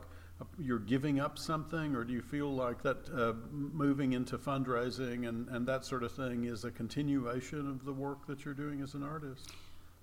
you're 0.60 0.80
giving 0.80 1.20
up 1.20 1.38
something, 1.38 1.96
or 1.96 2.04
do 2.04 2.12
you 2.12 2.22
feel 2.22 2.54
like 2.54 2.82
that 2.84 3.10
uh, 3.16 3.34
moving 3.52 4.14
into 4.14 4.38
fundraising 4.38 5.28
and, 5.30 5.48
and 5.48 5.66
that 5.66 5.86
sort 5.86 6.04
of 6.04 6.12
thing 6.12 6.44
is 6.46 6.66
a 6.66 6.72
continuation 6.72 7.70
of 7.70 7.86
the 7.86 7.94
work 7.94 8.28
that 8.28 8.44
you're 8.44 8.54
doing 8.54 8.82
as 8.82 8.96
an 8.96 9.04
artist? 9.04 9.52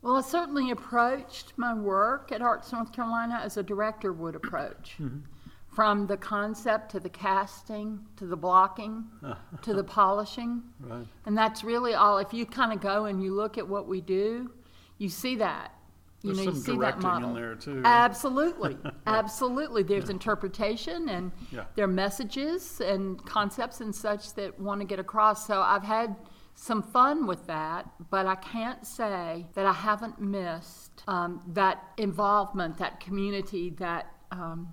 Well, 0.02 0.16
I 0.16 0.20
certainly 0.20 0.70
approached 0.70 1.52
my 1.56 1.72
work 1.74 2.32
at 2.32 2.42
Arts 2.42 2.72
North 2.72 2.92
Carolina 2.92 3.40
as 3.42 3.56
a 3.56 3.62
director 3.62 4.12
would 4.12 4.34
approach. 4.34 4.96
Mm-hmm. 5.00 5.18
From 5.68 6.06
the 6.06 6.18
concept 6.18 6.90
to 6.90 7.00
the 7.00 7.08
casting 7.08 7.98
to 8.16 8.26
the 8.26 8.36
blocking 8.36 9.04
to 9.62 9.72
the 9.72 9.82
polishing. 9.98 10.62
Right. 10.78 11.06
And 11.24 11.38
that's 11.38 11.64
really 11.64 11.94
all. 11.94 12.18
If 12.18 12.34
you 12.34 12.44
kind 12.44 12.74
of 12.74 12.80
go 12.82 13.06
and 13.06 13.22
you 13.22 13.34
look 13.34 13.56
at 13.56 13.66
what 13.66 13.88
we 13.88 14.02
do, 14.02 14.50
you 14.98 15.08
see 15.08 15.36
that. 15.36 15.72
You 16.20 16.34
There's 16.34 16.46
know, 16.46 16.52
you 16.52 16.58
see 16.60 16.72
that 16.72 16.76
directing 16.76 17.02
in 17.08 17.08
model. 17.22 17.34
there, 17.34 17.54
too. 17.54 17.80
Absolutely, 17.86 18.76
absolutely. 19.06 19.82
There's 19.82 20.10
interpretation 20.10 21.08
and 21.08 21.32
Yeah. 21.50 21.64
there 21.74 21.86
are 21.86 21.88
messages 21.88 22.82
and 22.82 23.24
concepts 23.24 23.80
and 23.80 23.94
such 23.94 24.34
that 24.34 24.60
want 24.60 24.82
to 24.82 24.86
get 24.86 24.98
across. 24.98 25.46
So 25.46 25.62
I've 25.62 25.82
had 25.84 26.14
some 26.54 26.82
fun 26.82 27.26
with 27.26 27.46
that, 27.46 27.90
but 28.10 28.26
I 28.26 28.36
can't 28.36 28.86
say 28.86 29.46
that 29.54 29.66
I 29.66 29.72
haven't 29.72 30.20
missed 30.20 31.02
um, 31.08 31.42
that 31.48 31.82
involvement, 31.96 32.78
that 32.78 33.00
community, 33.00 33.70
that 33.78 34.06
um, 34.30 34.72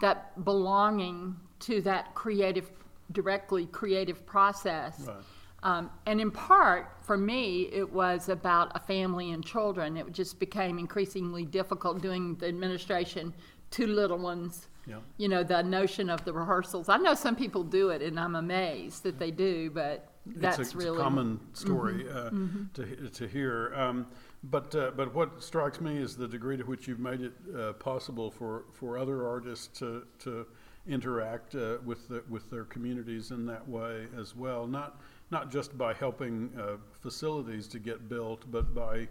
that 0.00 0.44
belonging 0.44 1.36
to 1.60 1.80
that 1.82 2.14
creative, 2.14 2.70
directly 3.12 3.66
creative 3.66 4.26
process. 4.26 5.04
Right. 5.06 5.16
Um, 5.62 5.90
and 6.04 6.20
in 6.20 6.30
part, 6.30 6.92
for 7.00 7.16
me, 7.16 7.70
it 7.72 7.90
was 7.90 8.28
about 8.28 8.72
a 8.74 8.80
family 8.80 9.30
and 9.30 9.44
children. 9.44 9.96
It 9.96 10.12
just 10.12 10.38
became 10.38 10.78
increasingly 10.78 11.46
difficult 11.46 12.02
doing 12.02 12.34
the 12.36 12.48
administration, 12.48 13.32
to 13.70 13.86
little 13.86 14.18
ones. 14.18 14.68
Yeah. 14.86 14.98
You 15.16 15.28
know, 15.28 15.42
the 15.42 15.62
notion 15.62 16.10
of 16.10 16.24
the 16.26 16.34
rehearsals. 16.34 16.90
I 16.90 16.98
know 16.98 17.14
some 17.14 17.34
people 17.34 17.64
do 17.64 17.88
it, 17.88 18.02
and 18.02 18.20
I'm 18.20 18.36
amazed 18.36 19.02
that 19.04 19.18
they 19.18 19.30
do, 19.30 19.70
but 19.70 20.13
that's 20.26 20.58
it's 20.58 20.74
a, 20.74 20.76
really 20.76 20.90
it's 20.90 20.98
a 20.98 21.02
common 21.02 21.40
story 21.52 22.06
uh, 22.10 22.30
to 22.74 23.10
to 23.10 23.28
hear. 23.28 23.72
Um, 23.74 24.06
but 24.44 24.74
uh, 24.74 24.92
but 24.96 25.14
what 25.14 25.42
strikes 25.42 25.80
me 25.80 25.96
is 25.96 26.16
the 26.16 26.28
degree 26.28 26.56
to 26.56 26.64
which 26.64 26.86
you've 26.88 27.00
made 27.00 27.20
it 27.22 27.32
uh, 27.56 27.72
possible 27.74 28.30
for, 28.30 28.64
for 28.72 28.98
other 28.98 29.26
artists 29.26 29.66
to 29.78 30.04
to 30.20 30.46
interact 30.86 31.54
uh, 31.54 31.78
with 31.84 32.08
the, 32.08 32.22
with 32.28 32.50
their 32.50 32.64
communities 32.64 33.30
in 33.30 33.46
that 33.46 33.66
way 33.66 34.06
as 34.18 34.36
well. 34.36 34.66
Not 34.66 35.00
not 35.30 35.50
just 35.50 35.76
by 35.76 35.94
helping 35.94 36.50
uh, 36.58 36.76
facilities 37.00 37.66
to 37.68 37.78
get 37.78 38.08
built, 38.08 38.44
but 38.50 38.74
by 38.74 39.08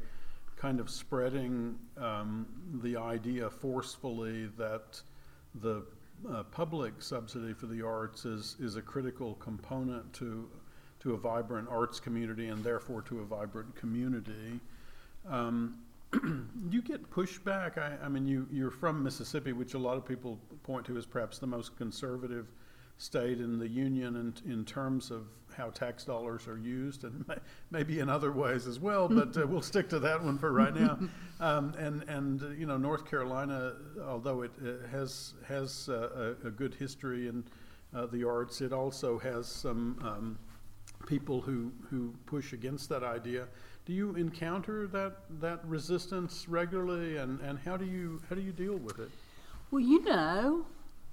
kind 0.55 0.79
of 0.79 0.89
spreading 0.89 1.77
um, 1.97 2.45
the 2.81 2.95
idea 2.95 3.49
forcefully 3.49 4.45
that 4.57 5.01
the 5.61 5.83
uh, 6.31 6.43
public 6.43 6.93
subsidy 7.01 7.53
for 7.53 7.65
the 7.65 7.81
arts 7.81 8.23
is, 8.25 8.55
is 8.59 8.75
a 8.77 8.81
critical 8.81 9.35
component 9.35 10.13
to, 10.13 10.47
to 11.03 11.13
a 11.13 11.17
vibrant 11.17 11.67
arts 11.69 11.99
community 11.99 12.47
and 12.47 12.63
therefore 12.63 13.01
to 13.03 13.19
a 13.19 13.25
vibrant 13.25 13.75
community. 13.75 14.59
Um, 15.29 15.77
you 16.69 16.81
get 16.81 17.09
pushback. 17.11 17.77
I, 17.77 17.97
I 18.03 18.09
mean, 18.09 18.25
you, 18.25 18.47
you're 18.51 18.71
from 18.71 19.03
Mississippi, 19.03 19.51
which 19.51 19.73
a 19.73 19.79
lot 19.79 19.97
of 19.97 20.05
people 20.05 20.39
point 20.63 20.85
to 20.85 20.97
as 20.97 21.05
perhaps 21.05 21.39
the 21.39 21.47
most 21.47 21.75
conservative 21.77 22.47
state 22.97 23.39
in 23.39 23.59
the 23.59 23.67
union 23.67 24.15
in, 24.45 24.51
in 24.51 24.63
terms 24.63 25.11
of 25.11 25.25
how 25.57 25.69
tax 25.69 26.03
dollars 26.03 26.47
are 26.47 26.57
used 26.57 27.03
and 27.03 27.27
may, 27.27 27.35
maybe 27.69 27.99
in 27.99 28.09
other 28.09 28.31
ways 28.31 28.65
as 28.65 28.79
well, 28.79 29.07
but 29.07 29.35
uh, 29.37 29.45
we'll 29.45 29.61
stick 29.61 29.89
to 29.89 29.99
that 29.99 30.23
one 30.23 30.37
for 30.37 30.51
right 30.51 30.75
now. 30.75 30.97
Um, 31.39 31.73
and, 31.77 32.03
and 32.03 32.41
uh, 32.41 32.49
you 32.49 32.65
know, 32.65 32.77
North 32.77 33.09
Carolina, 33.09 33.73
although 34.07 34.43
it 34.43 34.51
uh, 34.63 34.87
has, 34.89 35.33
has 35.45 35.89
uh, 35.89 36.35
a, 36.43 36.47
a, 36.47 36.51
good 36.51 36.73
history 36.75 37.27
in 37.27 37.43
uh, 37.93 38.05
the 38.05 38.25
arts, 38.25 38.61
it 38.61 38.71
also 38.71 39.19
has 39.19 39.45
some 39.47 39.99
um, 40.01 40.37
people 41.05 41.41
who, 41.41 41.71
who 41.89 42.13
push 42.25 42.53
against 42.53 42.89
that 42.89 43.03
idea. 43.03 43.47
Do 43.85 43.93
you 43.93 44.15
encounter 44.15 44.87
that, 44.87 45.17
that 45.41 45.59
resistance 45.65 46.47
regularly, 46.47 47.17
and, 47.17 47.39
and 47.41 47.59
how, 47.59 47.77
do 47.77 47.85
you, 47.85 48.21
how 48.29 48.35
do 48.35 48.41
you 48.41 48.51
deal 48.53 48.77
with 48.77 48.99
it? 48.99 49.09
Well, 49.71 49.81
you 49.81 50.03
know, 50.03 50.65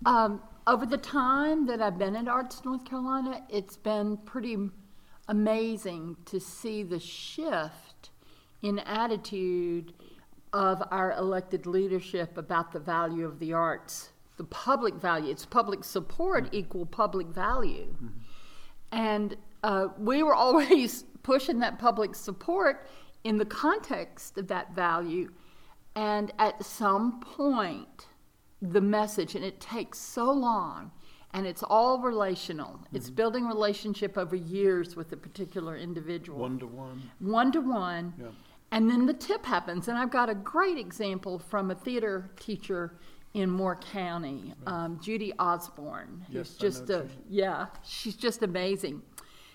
um, 0.06 0.42
over 0.66 0.86
the 0.86 0.98
time 0.98 1.66
that 1.66 1.82
I've 1.82 1.98
been 1.98 2.14
at 2.14 2.28
Arts 2.28 2.64
North 2.64 2.84
Carolina, 2.84 3.42
it's 3.48 3.76
been 3.76 4.16
pretty 4.18 4.56
amazing 5.28 6.16
to 6.26 6.38
see 6.40 6.82
the 6.82 7.00
shift 7.00 8.10
in 8.62 8.78
attitude 8.80 9.92
of 10.52 10.82
our 10.90 11.12
elected 11.12 11.66
leadership 11.66 12.36
about 12.36 12.72
the 12.72 12.78
value 12.78 13.24
of 13.24 13.38
the 13.38 13.52
arts, 13.52 14.10
the 14.36 14.44
public 14.44 14.94
value. 14.94 15.30
It's 15.30 15.46
public 15.46 15.84
support 15.84 16.44
mm-hmm. 16.44 16.56
equal 16.56 16.86
public 16.86 17.28
value. 17.28 17.86
Mm-hmm. 17.94 18.06
And 18.92 19.36
uh, 19.62 19.88
we 19.98 20.22
were 20.22 20.34
always 20.34 21.04
pushing 21.22 21.58
that 21.60 21.78
public 21.78 22.14
support 22.14 22.86
in 23.24 23.36
the 23.36 23.44
context 23.44 24.38
of 24.38 24.48
that 24.48 24.74
value. 24.74 25.30
And 25.94 26.32
at 26.38 26.64
some 26.64 27.20
point, 27.20 28.06
the 28.62 28.80
message, 28.80 29.34
and 29.34 29.44
it 29.44 29.60
takes 29.60 29.98
so 29.98 30.30
long, 30.30 30.92
and 31.32 31.46
it's 31.46 31.62
all 31.62 32.00
relational. 32.00 32.70
Mm-hmm. 32.70 32.96
It's 32.96 33.10
building 33.10 33.46
relationship 33.46 34.16
over 34.16 34.36
years 34.36 34.96
with 34.96 35.12
a 35.12 35.16
particular 35.16 35.76
individual. 35.76 36.38
One 36.38 36.58
to 36.58 36.66
one. 36.66 37.10
One 37.18 37.52
to 37.52 37.60
one. 37.60 38.14
Yeah. 38.18 38.26
And 38.72 38.88
then 38.88 39.06
the 39.06 39.14
tip 39.14 39.44
happens. 39.44 39.88
And 39.88 39.98
I've 39.98 40.10
got 40.10 40.30
a 40.30 40.34
great 40.34 40.78
example 40.78 41.38
from 41.38 41.70
a 41.70 41.74
theater 41.74 42.30
teacher 42.38 42.94
in 43.34 43.48
Moore 43.48 43.76
County, 43.76 44.54
um, 44.66 44.98
Judy 45.00 45.32
Osborne. 45.38 46.24
Yes, 46.28 46.54
just 46.54 46.90
a, 46.90 47.06
yeah, 47.28 47.66
she's 47.84 48.16
just 48.16 48.42
amazing. 48.42 49.02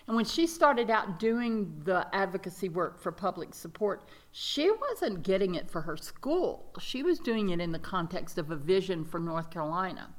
And 0.08 0.16
when 0.16 0.26
she 0.26 0.46
started 0.46 0.92
out 0.92 1.20
doing 1.20 1.82
the 1.84 2.08
advocacy 2.14 2.70
work 2.70 3.00
for 3.00 3.12
public 3.12 3.56
support, 3.56 4.08
she 4.32 4.70
wasn't 4.70 5.24
getting 5.24 5.56
it 5.56 5.70
for 5.70 5.82
her 5.82 5.98
school. 5.98 6.72
She 6.80 7.02
was 7.02 7.20
doing 7.20 7.50
it 7.50 7.60
in 7.60 7.72
the 7.72 7.80
context 7.80 8.38
of 8.38 8.52
a 8.52 8.56
vision 8.56 9.04
for 9.04 9.20
North 9.20 9.50
Carolina. 9.50 10.10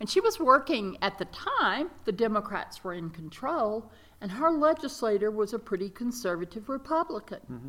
And 0.00 0.08
she 0.08 0.20
was 0.20 0.38
working 0.38 0.96
at 1.02 1.18
the 1.18 1.26
time, 1.26 1.90
the 2.04 2.12
Democrats 2.12 2.82
were 2.82 2.94
in 2.94 3.10
control, 3.10 3.90
and 4.20 4.30
her 4.30 4.50
legislator 4.50 5.30
was 5.30 5.52
a 5.52 5.58
pretty 5.58 5.90
conservative 5.90 6.68
Republican. 6.68 7.40
Mm-hmm. 7.50 7.68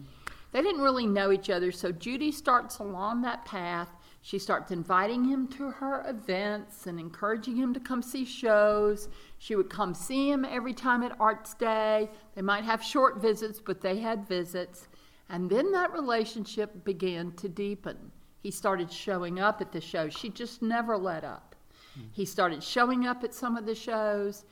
They 0.52 0.62
didn't 0.62 0.82
really 0.82 1.08
know 1.08 1.32
each 1.32 1.50
other, 1.50 1.72
so 1.72 1.92
Judy 1.92 2.32
starts 2.32 2.80
along 2.80 3.22
that 3.24 3.46
path 3.46 3.90
she 4.22 4.38
starts 4.38 4.72
inviting 4.72 5.24
him 5.24 5.48
to 5.50 5.72
her 5.72 6.04
events 6.08 6.88
and 6.88 7.00
encouraging 7.00 7.56
him 7.56 7.74
to 7.74 7.80
come 7.80 8.02
see 8.02 8.26
shows. 8.26 9.08
She 9.38 9.56
would 9.56 9.70
come 9.70 9.94
see 9.94 10.30
him 10.30 10.44
every 10.44 10.74
time 10.74 11.04
at 11.04 11.16
Arts 11.20 11.54
Day. 11.54 12.10
They 12.36 12.42
might 12.42 12.66
have 12.66 12.84
short 12.84 13.22
visits, 13.22 13.60
but 13.60 13.82
they 13.82 14.00
had 14.00 14.28
visits. 14.28 14.88
And 15.30 15.50
then 15.50 15.72
that 15.72 15.94
relationship 15.94 16.84
began 16.84 17.32
to 17.34 17.48
deepen. 17.48 18.12
He 18.42 18.52
started 18.52 18.92
showing 18.92 19.40
up 19.40 19.62
at 19.62 19.72
the 19.72 19.82
shows. 19.82 20.14
She 20.14 20.30
just 20.30 20.62
never 20.62 20.98
let 20.98 21.24
up. 21.24 21.56
Mm-hmm. 21.98 22.08
He 22.12 22.26
started 22.26 22.64
showing 22.64 23.06
up 23.06 23.24
at 23.24 23.34
some 23.34 23.56
of 23.56 23.66
the 23.66 23.76
shows. 23.76 24.46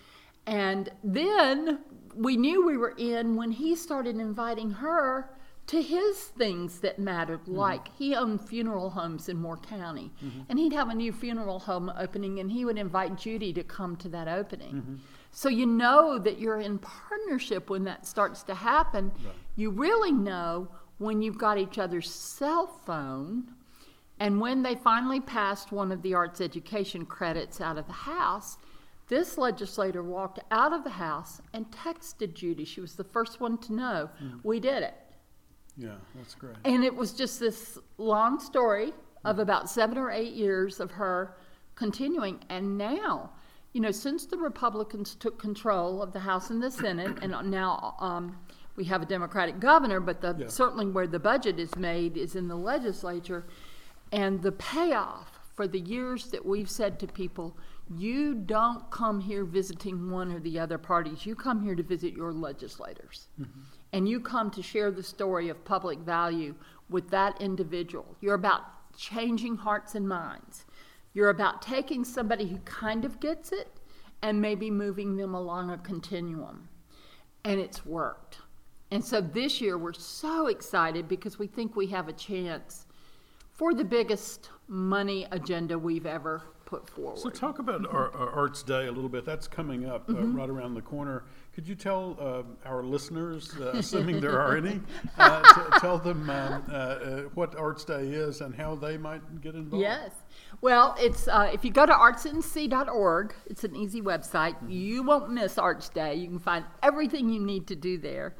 And 0.45 0.89
then 1.03 1.79
we 2.15 2.37
knew 2.37 2.65
we 2.65 2.77
were 2.77 2.95
in 2.97 3.35
when 3.35 3.51
he 3.51 3.75
started 3.75 4.17
inviting 4.17 4.71
her 4.71 5.36
to 5.67 5.81
his 5.81 6.17
things 6.17 6.79
that 6.79 6.97
mattered. 6.97 7.41
Mm-hmm. 7.41 7.55
Like 7.55 7.89
he 7.97 8.15
owned 8.15 8.41
funeral 8.41 8.89
homes 8.89 9.29
in 9.29 9.37
Moore 9.37 9.57
County, 9.57 10.11
mm-hmm. 10.23 10.41
and 10.49 10.57
he'd 10.57 10.73
have 10.73 10.89
a 10.89 10.95
new 10.95 11.11
funeral 11.11 11.59
home 11.59 11.91
opening, 11.97 12.39
and 12.39 12.51
he 12.51 12.65
would 12.65 12.77
invite 12.77 13.17
Judy 13.17 13.53
to 13.53 13.63
come 13.63 13.95
to 13.97 14.09
that 14.09 14.27
opening. 14.27 14.73
Mm-hmm. 14.73 14.95
So 15.31 15.49
you 15.49 15.65
know 15.65 16.17
that 16.19 16.39
you're 16.39 16.59
in 16.59 16.79
partnership 16.79 17.69
when 17.69 17.83
that 17.83 18.07
starts 18.07 18.43
to 18.43 18.55
happen. 18.55 19.11
Right. 19.23 19.35
You 19.55 19.69
really 19.69 20.11
know 20.11 20.69
when 20.97 21.21
you've 21.21 21.37
got 21.37 21.57
each 21.57 21.77
other's 21.77 22.09
cell 22.09 22.67
phone. 22.85 23.51
And 24.19 24.41
when 24.41 24.63
they 24.63 24.73
finally 24.73 25.19
passed 25.19 25.71
one 25.71 25.91
of 25.91 26.01
the 26.01 26.15
arts 26.15 26.41
education 26.41 27.05
credits 27.05 27.61
out 27.61 27.77
of 27.77 27.85
the 27.85 27.93
House, 27.93 28.57
this 29.09 29.37
legislator 29.37 30.01
walked 30.01 30.39
out 30.49 30.73
of 30.73 30.83
the 30.83 30.89
House 30.89 31.39
and 31.53 31.69
texted 31.71 32.33
Judy. 32.33 32.65
She 32.65 32.81
was 32.81 32.95
the 32.95 33.03
first 33.03 33.39
one 33.39 33.59
to 33.59 33.73
know 33.73 34.09
mm. 34.21 34.39
we 34.43 34.59
did 34.59 34.81
it. 34.81 34.95
Yeah, 35.77 35.95
that's 36.15 36.33
great. 36.35 36.55
And 36.65 36.83
it 36.83 36.95
was 36.95 37.13
just 37.13 37.39
this 37.39 37.77
long 37.97 38.39
story 38.39 38.93
of 39.23 39.39
about 39.39 39.69
seven 39.69 39.97
or 39.97 40.09
eight 40.09 40.33
years 40.33 40.79
of 40.79 40.91
her 40.91 41.37
continuing. 41.75 42.39
And 42.49 42.77
now, 42.77 43.31
you 43.73 43.81
know, 43.81 43.91
since 43.91 44.25
the 44.25 44.37
Republicans 44.37 45.15
took 45.15 45.39
control 45.39 46.01
of 46.01 46.13
the 46.13 46.19
House 46.19 46.49
and 46.49 46.61
the 46.61 46.71
Senate, 46.71 47.19
and 47.21 47.31
now 47.51 47.95
um, 47.99 48.37
we 48.75 48.85
have 48.85 49.01
a 49.01 49.05
Democratic 49.05 49.59
governor, 49.59 49.99
but 49.99 50.21
the, 50.21 50.35
yeah. 50.39 50.47
certainly 50.47 50.87
where 50.87 51.07
the 51.07 51.19
budget 51.19 51.59
is 51.59 51.75
made 51.75 52.17
is 52.17 52.35
in 52.35 52.47
the 52.47 52.55
legislature. 52.55 53.45
And 54.11 54.41
the 54.41 54.53
payoff 54.53 55.39
for 55.55 55.67
the 55.67 55.79
years 55.79 56.27
that 56.31 56.45
we've 56.45 56.69
said 56.69 56.99
to 56.99 57.07
people, 57.07 57.57
you 57.95 58.33
don't 58.33 58.89
come 58.89 59.19
here 59.19 59.45
visiting 59.45 60.09
one 60.09 60.31
or 60.31 60.39
the 60.39 60.59
other 60.59 60.77
parties, 60.77 61.25
you 61.25 61.35
come 61.35 61.63
here 61.63 61.75
to 61.75 61.83
visit 61.83 62.13
your 62.13 62.33
legislators. 62.33 63.27
Mm-hmm 63.39 63.61
and 63.93 64.07
you 64.07 64.19
come 64.19 64.51
to 64.51 64.61
share 64.61 64.91
the 64.91 65.03
story 65.03 65.49
of 65.49 65.63
public 65.65 65.99
value 65.99 66.55
with 66.89 67.09
that 67.09 67.41
individual. 67.41 68.15
You're 68.21 68.35
about 68.35 68.61
changing 68.97 69.55
hearts 69.57 69.95
and 69.95 70.07
minds. 70.07 70.65
You're 71.13 71.29
about 71.29 71.61
taking 71.61 72.03
somebody 72.03 72.47
who 72.47 72.57
kind 72.59 73.05
of 73.05 73.19
gets 73.19 73.51
it 73.51 73.69
and 74.21 74.41
maybe 74.41 74.69
moving 74.71 75.15
them 75.15 75.33
along 75.33 75.69
a 75.71 75.77
continuum. 75.77 76.67
And 77.43 77.59
it's 77.59 77.85
worked. 77.85 78.39
And 78.91 79.03
so 79.03 79.21
this 79.21 79.61
year 79.61 79.77
we're 79.77 79.93
so 79.93 80.47
excited 80.47 81.07
because 81.07 81.37
we 81.39 81.47
think 81.47 81.75
we 81.75 81.87
have 81.87 82.07
a 82.07 82.13
chance 82.13 82.85
for 83.51 83.73
the 83.73 83.83
biggest 83.83 84.49
money 84.67 85.27
agenda 85.31 85.77
we've 85.77 86.05
ever 86.05 86.43
put 86.65 86.89
forward. 86.89 87.17
So 87.19 87.29
talk 87.29 87.59
about 87.59 87.85
our, 87.87 88.11
our 88.13 88.29
Arts 88.29 88.61
Day 88.63 88.87
a 88.87 88.91
little 88.91 89.09
bit. 89.09 89.25
That's 89.25 89.47
coming 89.47 89.85
up 89.85 90.09
uh, 90.09 90.13
Mm-hmm. 90.13 90.35
right 90.35 90.49
around 90.49 90.73
the 90.73 90.81
corner. 90.81 91.23
Could 91.57 91.67
you 91.67 91.73
tell 91.73 92.15
uh, 92.21 92.69
our 92.69 92.83
listeners, 92.83 93.51
uh, 93.59 93.69
assuming 93.73 94.21
there 94.21 94.39
are 94.39 94.57
any, 94.57 94.79
uh, 95.17 95.41
to 95.41 95.79
tell 95.79 95.97
them 95.97 96.29
um, 96.29 96.63
uh, 96.69 96.71
uh, 96.71 97.21
what 97.33 97.55
Arts 97.55 97.83
Day 97.83 98.09
is 98.09 98.41
and 98.41 98.53
how 98.53 98.75
they 98.75 98.95
might 98.95 99.41
get 99.41 99.55
involved? 99.55 99.81
Yes. 99.81 100.11
Well, 100.61 100.95
it's 100.99 101.27
uh, 101.27 101.49
if 101.51 101.65
you 101.65 101.71
go 101.71 101.87
to 101.87 101.91
artsnc.org, 101.91 103.33
it's 103.47 103.63
an 103.63 103.75
easy 103.75 104.03
website. 104.03 104.55
You 104.69 105.01
won't 105.01 105.31
miss 105.31 105.57
Arts 105.57 105.89
Day. 105.89 106.13
You 106.13 106.27
can 106.27 106.37
find 106.37 106.63
everything 106.83 107.27
you 107.31 107.39
need 107.39 107.65
to 107.69 107.75
do 107.75 107.97
there. 107.97 108.35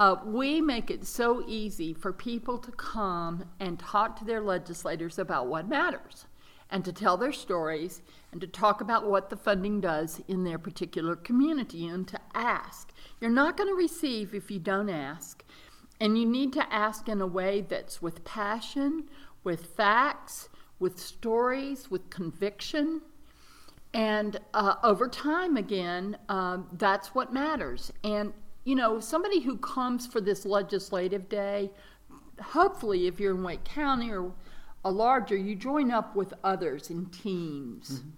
Uh, 0.00 0.16
we 0.24 0.62
make 0.62 0.90
it 0.90 1.04
so 1.04 1.44
easy 1.46 1.92
for 1.92 2.14
people 2.14 2.56
to 2.56 2.70
come 2.72 3.44
and 3.60 3.78
talk 3.78 4.18
to 4.20 4.24
their 4.24 4.40
legislators 4.40 5.18
about 5.18 5.48
what 5.48 5.68
matters 5.68 6.24
and 6.70 6.84
to 6.84 6.92
tell 6.92 7.16
their 7.16 7.32
stories 7.32 8.02
and 8.32 8.40
to 8.40 8.46
talk 8.46 8.80
about 8.80 9.08
what 9.08 9.30
the 9.30 9.36
funding 9.36 9.80
does 9.80 10.20
in 10.28 10.44
their 10.44 10.58
particular 10.58 11.14
community 11.14 11.86
and 11.86 12.08
to 12.08 12.20
ask. 12.34 12.92
You're 13.20 13.30
not 13.30 13.56
going 13.56 13.68
to 13.68 13.74
receive 13.74 14.34
if 14.34 14.50
you 14.50 14.58
don't 14.58 14.90
ask. 14.90 15.44
And 16.00 16.18
you 16.18 16.26
need 16.26 16.52
to 16.54 16.74
ask 16.74 17.08
in 17.08 17.20
a 17.20 17.26
way 17.26 17.60
that's 17.60 18.02
with 18.02 18.24
passion, 18.24 19.04
with 19.44 19.66
facts, 19.66 20.48
with 20.80 20.98
stories, 20.98 21.90
with 21.90 22.10
conviction. 22.10 23.00
And 23.92 24.38
uh, 24.52 24.74
over 24.82 25.06
time, 25.06 25.56
again, 25.56 26.16
um, 26.28 26.66
that's 26.72 27.14
what 27.14 27.32
matters. 27.32 27.92
And, 28.02 28.32
you 28.64 28.74
know, 28.74 28.98
somebody 28.98 29.40
who 29.40 29.56
comes 29.58 30.06
for 30.06 30.20
this 30.20 30.44
legislative 30.44 31.28
day, 31.28 31.70
hopefully, 32.42 33.06
if 33.06 33.20
you're 33.20 33.36
in 33.36 33.44
Wake 33.44 33.62
County 33.62 34.10
or 34.10 34.32
a 34.84 34.90
larger, 34.90 35.36
you 35.36 35.54
join 35.54 35.90
up 35.90 36.14
with 36.14 36.34
others 36.42 36.90
in 36.90 37.06
teams. 37.06 38.00
Mm-hmm. 38.00 38.08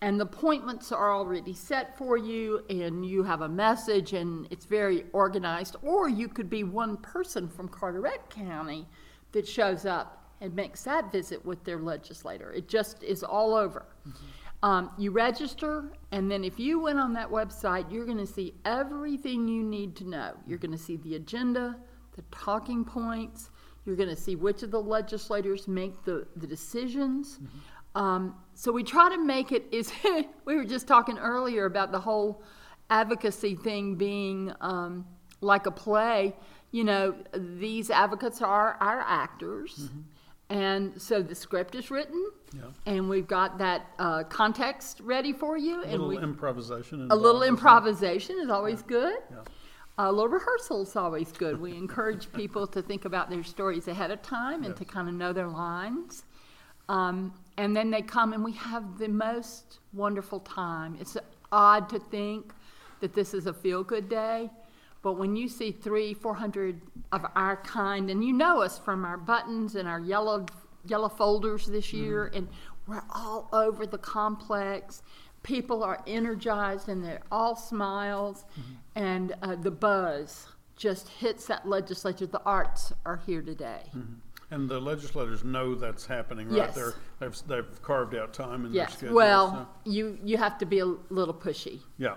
And 0.00 0.20
the 0.20 0.24
appointments 0.24 0.92
are 0.92 1.14
already 1.14 1.54
set 1.54 1.96
for 1.96 2.18
you, 2.18 2.62
and 2.68 3.06
you 3.06 3.22
have 3.22 3.40
a 3.40 3.48
message, 3.48 4.12
and 4.12 4.46
it's 4.50 4.66
very 4.66 5.04
organized. 5.12 5.76
Or 5.82 6.08
you 6.08 6.28
could 6.28 6.50
be 6.50 6.62
one 6.62 6.98
person 6.98 7.48
from 7.48 7.68
Carteret 7.68 8.28
County 8.28 8.86
that 9.32 9.48
shows 9.48 9.86
up 9.86 10.30
and 10.40 10.54
makes 10.54 10.82
that 10.82 11.10
visit 11.10 11.44
with 11.44 11.64
their 11.64 11.78
legislator. 11.78 12.52
It 12.52 12.68
just 12.68 13.02
is 13.02 13.22
all 13.22 13.54
over. 13.54 13.86
Mm-hmm. 14.06 14.24
Um, 14.62 14.90
you 14.98 15.10
register, 15.10 15.92
and 16.10 16.30
then 16.30 16.44
if 16.44 16.58
you 16.58 16.80
went 16.80 16.98
on 16.98 17.12
that 17.14 17.30
website, 17.30 17.90
you're 17.90 18.06
going 18.06 18.18
to 18.18 18.26
see 18.26 18.54
everything 18.64 19.48
you 19.48 19.62
need 19.62 19.96
to 19.96 20.08
know. 20.08 20.32
You're 20.46 20.58
mm-hmm. 20.58 20.66
going 20.66 20.78
to 20.78 20.84
see 20.84 20.96
the 20.96 21.16
agenda, 21.16 21.76
the 22.16 22.22
talking 22.30 22.84
points. 22.84 23.50
You're 23.84 23.96
going 23.96 24.08
to 24.08 24.16
see 24.16 24.34
which 24.36 24.62
of 24.62 24.70
the 24.70 24.80
legislators 24.80 25.68
make 25.68 26.04
the, 26.04 26.26
the 26.36 26.46
decisions. 26.46 27.38
Um, 27.94 28.34
so 28.54 28.72
we 28.72 28.82
try 28.82 29.10
to 29.10 29.18
make 29.22 29.52
it 29.52 29.66
is 29.70 29.92
we 30.44 30.56
were 30.56 30.64
just 30.64 30.88
talking 30.88 31.18
earlier 31.18 31.66
about 31.66 31.92
the 31.92 32.00
whole 32.00 32.42
advocacy 32.90 33.54
thing 33.56 33.94
being 33.96 34.52
um, 34.60 35.06
like 35.40 35.66
a 35.66 35.70
play. 35.70 36.34
You 36.70 36.84
know, 36.84 37.14
these 37.36 37.90
advocates 37.90 38.42
are 38.42 38.76
our 38.80 39.00
actors. 39.00 39.90
And 40.50 41.00
so 41.00 41.22
the 41.22 41.34
script 41.34 41.74
is 41.74 41.90
written, 41.90 42.22
Yeah. 42.52 42.62
and 42.84 43.08
we've 43.08 43.26
got 43.26 43.58
that 43.58 43.86
uh, 43.98 44.24
context 44.24 45.00
ready 45.00 45.32
for 45.32 45.56
you. 45.56 45.80
A 45.80 45.84
and 45.84 45.92
little 45.92 46.08
we, 46.08 46.18
improvisation. 46.18 47.08
a 47.10 47.14
little 47.16 47.42
improvisation 47.42 48.38
is 48.40 48.50
always 48.50 48.82
good. 48.82 49.16
Yeah. 49.30 49.38
A 49.96 50.10
little 50.10 50.28
rehearsal 50.28 50.82
is 50.82 50.96
always 50.96 51.30
good. 51.30 51.60
We 51.60 51.76
encourage 51.76 52.32
people 52.32 52.66
to 52.68 52.82
think 52.82 53.04
about 53.04 53.30
their 53.30 53.44
stories 53.44 53.86
ahead 53.86 54.10
of 54.10 54.22
time 54.22 54.64
and 54.64 54.70
Yes. 54.70 54.78
to 54.78 54.84
kind 54.84 55.08
of 55.08 55.14
know 55.14 55.32
their 55.32 55.46
lines. 55.48 56.24
Um, 56.88 57.32
and 57.56 57.76
then 57.76 57.90
they 57.90 58.02
come 58.02 58.32
and 58.32 58.44
we 58.44 58.52
have 58.52 58.98
the 58.98 59.08
most 59.08 59.78
wonderful 59.92 60.40
time. 60.40 60.96
It's 61.00 61.16
odd 61.52 61.88
to 61.90 62.00
think 62.00 62.52
that 63.00 63.14
this 63.14 63.34
is 63.34 63.46
a 63.46 63.54
feel 63.54 63.84
good 63.84 64.08
day, 64.08 64.50
but 65.02 65.12
when 65.12 65.36
you 65.36 65.48
see 65.48 65.70
three, 65.70 66.12
four 66.12 66.34
hundred 66.34 66.80
of 67.12 67.24
our 67.36 67.56
kind, 67.58 68.10
and 68.10 68.24
you 68.24 68.32
know 68.32 68.62
us 68.62 68.78
from 68.78 69.04
our 69.04 69.16
buttons 69.16 69.76
and 69.76 69.86
our 69.88 70.00
yellow 70.00 70.46
yellow 70.86 71.08
folders 71.08 71.66
this 71.66 71.92
year, 71.92 72.26
and 72.34 72.48
we're 72.86 73.04
all 73.10 73.48
over 73.52 73.86
the 73.86 73.96
complex. 73.98 75.02
People 75.44 75.84
are 75.84 76.02
energized 76.06 76.88
and 76.88 77.04
they're 77.04 77.20
all 77.30 77.54
smiles, 77.54 78.44
and 78.96 79.34
uh, 79.42 79.54
the 79.54 79.70
buzz 79.70 80.48
just 80.74 81.06
hits 81.08 81.46
that 81.46 81.68
legislature. 81.68 82.26
The 82.26 82.42
arts 82.44 82.92
are 83.04 83.20
here 83.26 83.42
today. 83.42 83.82
And 84.50 84.68
the 84.68 84.80
legislators 84.80 85.44
know 85.44 85.74
that's 85.74 86.06
happening 86.06 86.48
right 86.48 86.56
Yes. 86.56 86.74
there. 86.74 86.94
They've, 87.20 87.42
they've 87.46 87.82
carved 87.82 88.14
out 88.14 88.32
time 88.32 88.64
in 88.64 88.72
their 88.72 88.82
Yes. 88.84 88.94
schedule. 88.96 89.14
Well, 89.16 89.68
you 89.84 90.18
you 90.24 90.38
have 90.38 90.56
to 90.58 90.66
be 90.66 90.78
a 90.80 90.86
little 90.86 91.34
pushy 91.34 91.80
Yeah, 91.98 92.16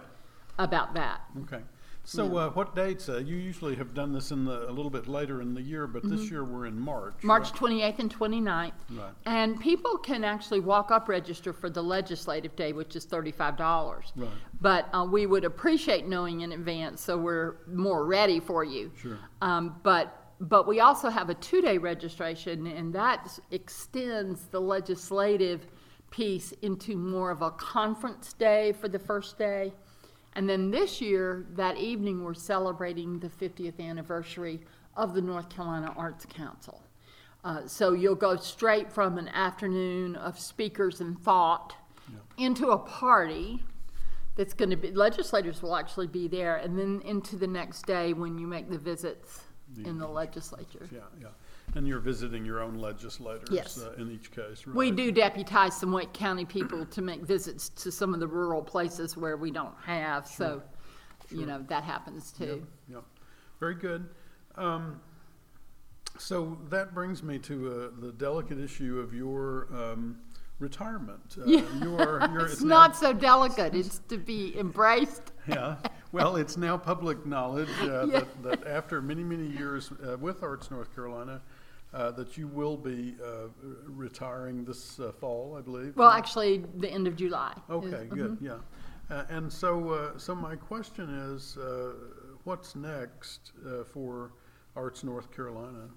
about 0.58 0.94
that. 0.96 1.22
okay. 1.44 1.62
So 2.10 2.38
uh, 2.38 2.50
what 2.52 2.74
dates? 2.74 3.10
Uh, 3.10 3.18
you 3.18 3.36
usually 3.36 3.76
have 3.76 3.94
done 3.94 4.14
this 4.14 4.32
in 4.32 4.46
the, 4.46 4.70
a 4.70 4.72
little 4.72 4.90
bit 4.90 5.10
later 5.10 5.42
in 5.42 5.54
the 5.54 5.62
year, 5.62 5.88
but 5.88 6.08
this 6.10 6.32
year 6.32 6.46
we're 6.46 6.66
in 6.66 6.80
March. 6.80 7.16
Mm-hmm. 7.18 7.28
March 7.28 7.52
right? 7.62 7.96
28th 7.96 8.00
and 8.00 8.18
29th. 8.18 8.72
Right. 8.92 9.12
And 9.26 9.60
people 9.60 9.98
can 9.98 10.24
actually 10.24 10.62
walk 10.62 10.90
up 10.90 11.10
register 11.10 11.52
for 11.52 11.70
the 11.70 11.82
legislative 11.82 12.56
day, 12.56 12.72
which 12.72 12.96
is 12.96 13.06
$35. 13.06 13.60
Right. 13.60 14.30
But 14.62 14.88
uh, 14.94 15.06
we 15.12 15.26
would 15.26 15.44
appreciate 15.44 16.08
knowing 16.08 16.42
in 16.42 16.54
advance 16.54 17.02
so 17.02 17.18
we're 17.18 17.58
more 17.68 18.06
ready 18.06 18.40
for 18.40 18.64
you. 18.64 18.90
Sure. 19.02 19.20
Um, 19.42 19.76
but 19.84 20.24
but 20.40 20.68
we 20.68 20.80
also 20.80 21.10
have 21.10 21.32
a 21.32 21.34
two-day 21.34 21.80
registration, 21.80 22.68
and 22.68 22.94
that 22.94 23.40
extends 23.50 24.46
the 24.46 24.62
legislative 24.62 25.66
piece 26.12 26.54
into 26.62 26.96
more 26.96 27.32
of 27.32 27.42
a 27.42 27.52
conference 27.52 28.34
day 28.34 28.72
for 28.80 28.88
the 28.88 29.00
first 29.00 29.38
day. 29.38 29.74
And 30.38 30.48
then 30.48 30.70
this 30.70 31.02
year, 31.02 31.48
that 31.56 31.78
evening, 31.78 32.24
we're 32.24 32.36
celebrating 32.36 33.18
the 33.18 33.28
50th 33.28 33.80
anniversary 33.80 34.62
of 34.96 35.16
the 35.16 35.22
North 35.22 35.50
Carolina 35.50 35.92
Arts 35.98 36.28
Council. 36.28 36.84
Uh, 37.44 37.66
so 37.66 37.94
you'll 37.94 38.14
go 38.14 38.36
straight 38.36 38.92
from 38.92 39.18
an 39.18 39.30
afternoon 39.30 40.16
of 40.16 40.40
speakers 40.40 41.02
and 41.02 41.20
thought 41.20 41.76
into 42.38 42.70
a 42.70 42.78
party 42.78 43.64
that's 44.36 44.54
going 44.54 44.70
to 44.70 44.76
be 44.76 44.92
legislators 44.92 45.64
will 45.64 45.76
actually 45.76 46.06
be 46.06 46.28
there, 46.28 46.58
and 46.58 46.78
then 46.78 47.02
into 47.04 47.36
the 47.36 47.48
next 47.48 47.88
day 47.88 48.14
when 48.14 48.38
you 48.38 48.46
make 48.46 48.70
the 48.70 48.78
visits 48.78 49.42
in 49.84 49.98
the 49.98 50.08
legislature. 50.08 50.88
Yeah, 50.92 51.00
yeah. 51.22 51.28
And 51.76 51.88
you're 51.88 52.00
visiting 52.00 52.46
your 52.46 52.62
own 52.62 52.76
legislators 52.76 53.50
Yes. 53.52 53.78
uh, 53.80 53.94
in 54.02 54.10
each 54.12 54.32
case, 54.32 54.66
right? 54.66 54.76
We 54.76 54.90
do 54.92 55.12
deputize 55.12 55.76
some 55.78 55.92
Wake 55.92 56.14
County 56.14 56.46
people 56.46 56.86
to 56.86 57.02
make 57.02 57.22
visits 57.22 57.70
to 57.70 57.92
some 57.92 58.14
of 58.14 58.20
the 58.20 58.28
rural 58.28 58.62
places 58.62 59.18
where 59.18 59.36
we 59.38 59.52
don't 59.52 59.76
have, 59.84 60.26
so, 60.26 60.64
you 61.30 61.46
know, 61.46 61.64
that 61.68 61.84
happens 61.84 62.32
too. 62.32 62.66
Yep, 62.90 63.04
very 63.60 63.76
good. 63.76 64.08
Um, 64.56 65.02
so 66.18 66.58
that 66.70 66.94
brings 66.96 67.22
me 67.22 67.38
to 67.40 67.92
uh, 67.96 68.02
the 68.02 68.12
delicate 68.14 68.60
issue 68.60 69.00
of 69.00 69.14
your 69.14 69.68
um, 69.74 70.20
retirement. 70.60 71.36
Uh, 71.40 71.44
Yeah. 71.46 71.62
You're, 71.84 72.46
It's 72.46 72.62
now- 72.62 72.70
not 72.88 72.96
so 72.96 73.14
delicate, 73.14 73.76
it's 73.76 74.00
to 74.08 74.18
be 74.18 74.58
embraced. 74.58 75.34
Yeah, 75.48 75.76
well, 76.12 76.36
it's 76.36 76.58
now 76.58 76.78
public 76.78 77.26
knowledge 77.26 77.70
uh, 77.82 78.06
Yeah. 78.12 78.20
that, 78.20 78.44
that 78.44 78.68
after 78.68 79.02
many, 79.02 79.24
many 79.24 79.48
years 79.48 79.92
uh, 80.08 80.18
with 80.18 80.44
Arts 80.44 80.72
North 80.72 80.94
Carolina, 80.96 81.42
uh, 81.94 82.12
that 82.12 82.38
you 82.38 82.48
will 82.48 82.78
be 82.78 83.16
uh, 83.24 83.48
retiring 83.88 84.66
this 84.66 85.00
uh, 85.00 85.12
fall, 85.20 85.56
I 85.58 85.62
believe. 85.62 85.96
Well, 85.96 86.10
actually, 86.10 86.64
the 86.76 86.90
end 86.90 87.08
of 87.08 87.16
July. 87.16 87.54
is- 87.56 87.62
Okay, 87.70 88.08
good, 88.10 88.38
yeah. 88.42 88.58
Uh, 89.10 89.24
and 89.30 89.52
so, 89.52 89.90
uh, 89.92 90.18
so 90.18 90.36
my 90.36 90.56
question 90.58 91.10
is, 91.34 91.56
uh, 91.58 91.94
what's 92.44 92.76
next 92.76 93.54
uh, 93.66 93.86
for 93.86 94.34
Arts 94.76 95.04
North 95.06 95.34
Carolina? 95.34 95.88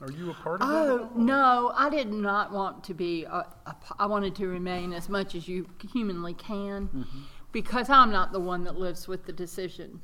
Are 0.00 0.10
you 0.10 0.30
a 0.30 0.34
part 0.34 0.62
of 0.62 0.68
that? 0.68 0.74
Oh, 0.74 0.98
all? 1.14 1.20
no, 1.20 1.72
I 1.76 1.90
did 1.90 2.12
not 2.12 2.52
want 2.52 2.84
to 2.84 2.94
be, 2.94 3.24
a, 3.24 3.44
a 3.66 3.76
I 3.98 4.06
wanted 4.06 4.36
to 4.36 4.46
remain 4.46 4.92
as 4.92 5.08
much 5.08 5.34
as 5.34 5.48
you 5.48 5.68
humanly 5.92 6.34
can 6.34 6.88
Mm-hmm. 6.88 7.18
Because 7.52 7.88
I'm 7.90 8.10
not 8.10 8.32
the 8.32 8.40
one 8.40 8.64
that 8.64 8.78
lives 8.78 9.06
with 9.06 9.24
the 9.26 9.32
decision. 9.32 10.00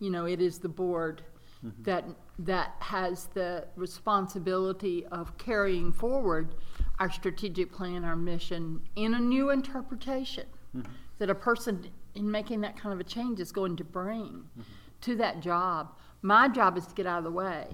You 0.00 0.10
know, 0.10 0.24
it 0.26 0.40
is 0.40 0.58
the 0.58 0.68
board 0.68 1.22
Mm-hmm. 1.66 1.82
that, 1.82 2.04
that 2.38 2.74
has 2.78 3.24
the 3.34 3.66
responsibility 3.74 5.04
of 5.06 5.36
carrying 5.38 5.90
forward 5.90 6.54
our 7.00 7.10
strategic 7.10 7.72
plan, 7.72 8.04
our 8.04 8.14
mission 8.14 8.80
in 8.94 9.14
a 9.14 9.18
new 9.18 9.50
interpretation 9.50 10.46
Mm-hmm. 10.76 10.92
that 11.18 11.30
a 11.30 11.34
person 11.34 11.88
in 12.14 12.30
making 12.30 12.60
that 12.60 12.76
kind 12.76 12.92
of 12.92 13.00
a 13.00 13.04
change 13.04 13.40
is 13.40 13.50
going 13.50 13.74
to 13.76 13.82
bring 13.82 14.44
Mm-hmm. 14.56 14.62
to 15.00 15.16
that 15.16 15.40
job. 15.40 15.94
My 16.22 16.46
job 16.46 16.78
is 16.78 16.86
to 16.86 16.94
get 16.94 17.06
out 17.08 17.18
of 17.18 17.24
the 17.24 17.32
way. 17.32 17.66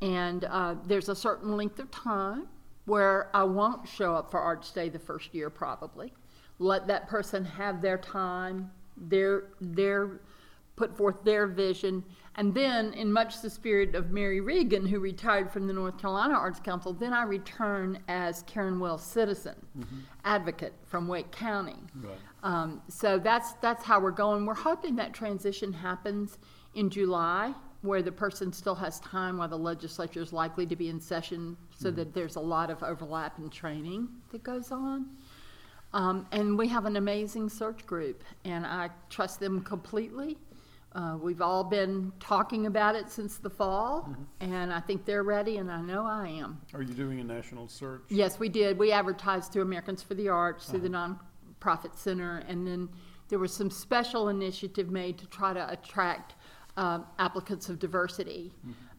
And 0.00 0.44
uh, 0.44 0.76
there's 0.86 1.08
a 1.08 1.16
certain 1.16 1.56
length 1.56 1.80
of 1.80 1.90
time 1.90 2.46
where 2.84 3.28
I 3.34 3.42
won't 3.42 3.88
show 3.88 4.14
up 4.14 4.30
for 4.30 4.38
Arts 4.38 4.70
Day 4.70 4.88
the 4.88 5.00
first 5.00 5.34
year, 5.34 5.50
probably. 5.50 6.12
Let 6.58 6.86
that 6.86 7.08
person 7.08 7.44
have 7.44 7.80
their 7.82 7.98
time, 7.98 8.70
their 8.96 9.44
their 9.60 10.20
put 10.76 10.96
forth 10.96 11.22
their 11.24 11.46
vision. 11.46 12.04
And 12.36 12.52
then, 12.52 12.92
in 12.94 13.12
much 13.12 13.42
the 13.42 13.50
spirit 13.50 13.94
of 13.94 14.10
Mary 14.10 14.40
Regan, 14.40 14.86
who 14.86 14.98
retired 14.98 15.52
from 15.52 15.68
the 15.68 15.72
North 15.72 15.98
Carolina 15.98 16.34
Arts 16.34 16.58
Council, 16.58 16.92
then 16.92 17.12
I 17.12 17.22
return 17.22 18.00
as 18.08 18.42
Karen 18.42 18.80
Wells 18.80 19.04
Citizen 19.04 19.54
advocate 20.24 20.72
from 20.84 21.06
Wake 21.06 21.30
County. 21.30 21.76
Right. 21.94 22.18
Um, 22.42 22.82
so 22.88 23.20
that's 23.20 23.52
that's 23.54 23.84
how 23.84 24.00
we're 24.00 24.10
going. 24.10 24.46
We're 24.46 24.54
hoping 24.54 24.96
that 24.96 25.14
transition 25.14 25.72
happens 25.72 26.38
in 26.74 26.90
July, 26.90 27.54
where 27.82 28.02
the 28.02 28.10
person 28.10 28.52
still 28.52 28.74
has 28.74 28.98
time 28.98 29.38
while 29.38 29.48
the 29.48 29.56
legislature 29.56 30.20
is 30.20 30.32
likely 30.32 30.66
to 30.66 30.74
be 30.74 30.88
in 30.88 31.00
session, 31.00 31.56
so 31.76 31.92
that 31.92 32.14
there's 32.14 32.34
a 32.34 32.40
lot 32.40 32.68
of 32.68 32.82
overlap 32.82 33.38
in 33.38 33.48
training 33.48 34.08
that 34.32 34.42
goes 34.42 34.72
on. 34.72 35.06
Um, 35.94 36.26
and 36.32 36.58
we 36.58 36.66
have 36.68 36.86
an 36.86 36.96
amazing 36.96 37.48
search 37.48 37.86
group, 37.86 38.24
and 38.44 38.66
I 38.66 38.90
trust 39.10 39.38
them 39.38 39.62
completely. 39.62 40.36
Uh, 40.92 41.16
we've 41.20 41.40
all 41.40 41.62
been 41.62 42.12
talking 42.18 42.66
about 42.66 42.96
it 42.96 43.08
since 43.08 43.38
the 43.38 43.48
fall, 43.48 44.12
and 44.40 44.72
I 44.72 44.80
think 44.80 45.04
they're 45.04 45.22
ready, 45.22 45.58
and 45.58 45.70
I 45.70 45.80
know 45.80 46.04
I 46.04 46.26
am. 46.28 46.60
Are 46.74 46.82
you 46.82 46.94
doing 46.94 47.20
a 47.20 47.24
national 47.24 47.68
search? 47.68 48.02
Yes, 48.08 48.40
we 48.40 48.48
did. 48.48 48.76
We 48.76 48.90
advertised 48.90 49.52
through 49.52 49.62
Americans 49.62 50.02
for 50.02 50.14
the 50.14 50.28
Arts, 50.28 50.68
through 50.68 50.80
the 50.80 50.88
nonprofit 50.88 51.96
center, 51.96 52.42
and 52.48 52.66
then 52.66 52.88
there 53.28 53.38
was 53.38 53.52
some 53.52 53.70
special 53.70 54.30
initiative 54.30 54.90
made 54.90 55.16
to 55.18 55.26
try 55.26 55.52
to 55.52 55.72
attract 55.72 56.34
um, 56.76 57.06
applicants 57.20 57.68
of 57.68 57.78
diversity 57.78 58.52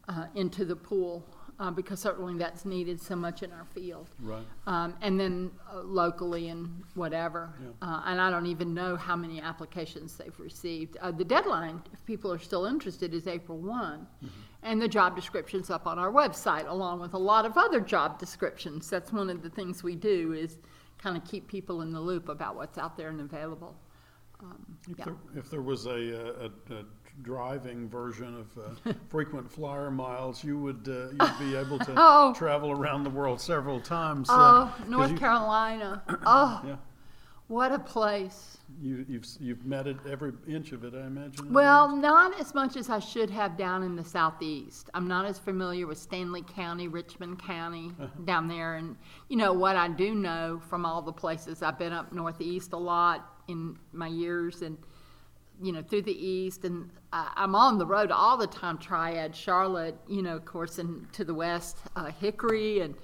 uh, 0.08 0.26
into 0.34 0.64
the 0.64 0.76
pool, 0.76 1.26
uh, 1.58 1.70
because 1.70 2.00
certainly 2.00 2.36
that's 2.38 2.64
needed 2.64 3.00
so 3.00 3.16
much 3.16 3.42
in 3.42 3.52
our 3.52 3.64
field. 3.74 4.08
Right. 4.20 4.44
Um, 4.66 4.94
and 5.00 5.18
then 5.18 5.50
uh, 5.72 5.80
locally 5.82 6.48
and 6.48 6.82
whatever. 6.94 7.54
Yeah. 7.60 7.88
Uh, 7.88 8.02
and 8.06 8.20
I 8.20 8.30
don't 8.30 8.46
even 8.46 8.74
know 8.74 8.96
how 8.96 9.16
many 9.16 9.40
applications 9.40 10.16
they've 10.16 10.38
received. 10.38 10.96
Uh, 11.00 11.10
the 11.10 11.24
deadline, 11.24 11.82
if 11.92 12.04
people 12.04 12.32
are 12.32 12.38
still 12.38 12.66
interested, 12.66 13.14
is 13.14 13.26
April 13.26 13.58
one. 13.58 14.06
And 14.62 14.82
the 14.82 14.88
job 14.88 15.14
description's 15.14 15.70
up 15.70 15.86
on 15.86 15.98
our 15.98 16.10
website, 16.10 16.68
along 16.68 17.00
with 17.00 17.14
a 17.14 17.18
lot 17.18 17.46
of 17.46 17.56
other 17.56 17.80
job 17.80 18.18
descriptions. 18.18 18.90
That's 18.90 19.12
one 19.12 19.30
of 19.30 19.42
the 19.42 19.50
things 19.50 19.82
we 19.82 19.94
do 19.94 20.32
is 20.32 20.58
kind 20.98 21.16
of 21.16 21.24
keep 21.24 21.46
people 21.46 21.82
in 21.82 21.92
the 21.92 22.00
loop 22.00 22.28
about 22.28 22.56
what's 22.56 22.76
out 22.76 22.96
there 22.96 23.10
and 23.10 23.20
available. 23.20 23.76
Um, 24.40 24.66
If 24.88 24.98
yeah. 24.98 25.04
there, 25.04 25.16
if 25.36 25.50
there 25.50 25.62
was 25.62 25.86
a, 25.86 25.92
uh, 25.92 26.48
a, 26.70 26.74
a 26.74 26.84
driving 27.22 27.88
version 27.88 28.34
of 28.36 28.86
uh, 28.88 28.92
frequent 29.08 29.50
flyer 29.50 29.90
miles, 29.90 30.44
you 30.44 30.58
would 30.58 30.86
uh, 30.88 31.08
you'd 31.26 31.38
be 31.38 31.56
able 31.64 31.78
to 31.80 31.94
Oh. 31.96 32.34
travel 32.34 32.70
around 32.70 33.04
the 33.04 33.10
world 33.10 33.40
several 33.40 33.80
times. 33.80 34.28
uh, 34.30 34.34
Oh, 34.36 34.74
'cause 34.78 34.88
North 34.88 35.10
you, 35.12 35.16
Carolina. 35.16 36.02
Oh, 36.26 36.60
Yeah, 36.66 36.76
what 37.48 37.72
a 37.72 37.78
place. 37.78 38.58
you, 38.82 39.04
you've 39.08 39.24
you've 39.40 39.64
met 39.64 39.86
it 39.86 39.96
every 40.08 40.32
inch 40.48 40.72
of 40.72 40.84
it, 40.84 40.94
I 40.94 41.06
imagine. 41.06 41.52
Well, 41.52 41.94
not 41.96 42.38
as 42.40 42.54
much 42.54 42.76
as 42.76 42.90
I 42.90 42.98
should 42.98 43.30
have 43.30 43.56
down 43.56 43.82
in 43.82 43.96
the 43.96 44.04
southeast. 44.04 44.90
I'm 44.94 45.06
not 45.08 45.24
as 45.24 45.38
familiar 45.38 45.86
with 45.86 45.98
Stanly 45.98 46.46
County, 46.46 46.88
Richmond 46.88 47.40
County 47.42 47.92
down 48.24 48.48
there. 48.48 48.74
And, 48.74 48.96
you 49.28 49.36
know, 49.36 49.52
what 49.52 49.76
I 49.76 49.88
do 49.88 50.14
know 50.14 50.60
from 50.68 50.84
all 50.84 51.00
the 51.02 51.12
places 51.12 51.62
I've 51.62 51.78
been 51.78 51.92
up 51.92 52.12
northeast 52.12 52.72
a 52.72 52.76
lot 52.76 53.24
in 53.48 53.78
my 53.92 54.08
years 54.08 54.62
and, 54.62 54.76
you 55.62 55.72
know, 55.72 55.82
through 55.82 56.02
the 56.02 56.26
east. 56.26 56.64
And 56.64 56.90
I, 57.12 57.32
I'm 57.36 57.54
on 57.54 57.78
the 57.78 57.86
road 57.86 58.10
all 58.10 58.36
the 58.36 58.46
time, 58.46 58.78
Triad, 58.78 59.34
Charlotte, 59.34 59.96
you 60.08 60.22
know, 60.22 60.36
of 60.36 60.44
course, 60.44 60.78
and 60.78 61.10
to 61.12 61.24
the 61.24 61.34
west, 61.34 61.78
uh, 61.96 62.06
Hickory 62.06 62.80
and 62.80 62.94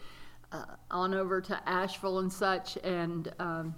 uh, 0.52 0.64
on 0.90 1.14
over 1.14 1.40
to 1.40 1.68
Asheville 1.68 2.18
and 2.18 2.32
such. 2.32 2.76
And, 2.84 3.32
um, 3.38 3.74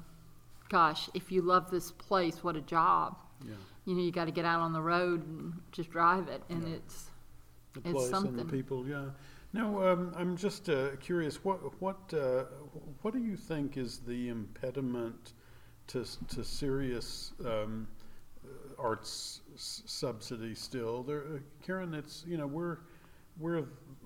gosh, 0.69 1.09
if 1.15 1.31
you 1.31 1.43
love 1.43 1.71
this 1.71 1.93
place, 1.93 2.43
what 2.43 2.57
a 2.57 2.61
job 2.63 3.17
yeah, 3.47 3.55
you 3.85 3.95
know, 3.95 4.03
you 4.03 4.11
got 4.13 4.25
to 4.25 4.31
get 4.33 4.45
out 4.45 4.61
on 4.61 4.73
the 4.73 4.81
road 4.81 5.27
and 5.27 5.53
just 5.73 5.91
drive 5.91 6.29
it, 6.29 6.43
and 6.49 6.67
Yeah. 6.67 6.77
it's 6.77 7.11
the 7.75 7.81
It's 7.81 7.91
place 7.91 8.05
and 8.07 8.11
something. 8.15 8.37
the 8.37 8.45
people. 8.45 8.87
Yeah. 8.87 9.11
Now, 9.53 9.87
um, 9.87 10.13
I'm 10.17 10.37
just 10.37 10.69
uh, 10.69 10.97
curious. 11.01 11.45
What 11.45 11.81
what 11.81 12.13
uh, 12.15 12.45
what 13.03 13.13
do 13.15 13.21
you 13.21 13.37
think 13.37 13.77
is 13.77 13.99
the 13.99 14.29
impediment 14.29 15.35
to 15.89 16.05
to 16.29 16.43
serious 16.43 17.33
um, 17.45 17.87
arts 18.79 19.41
s- 19.55 19.83
subsidy 19.87 20.55
still? 20.55 21.03
There, 21.03 21.21
uh, 21.23 21.39
Karen, 21.65 21.95
it's 21.95 22.25
you 22.27 22.37
know 22.37 22.47
we're 22.47 22.79
we're 23.39 23.65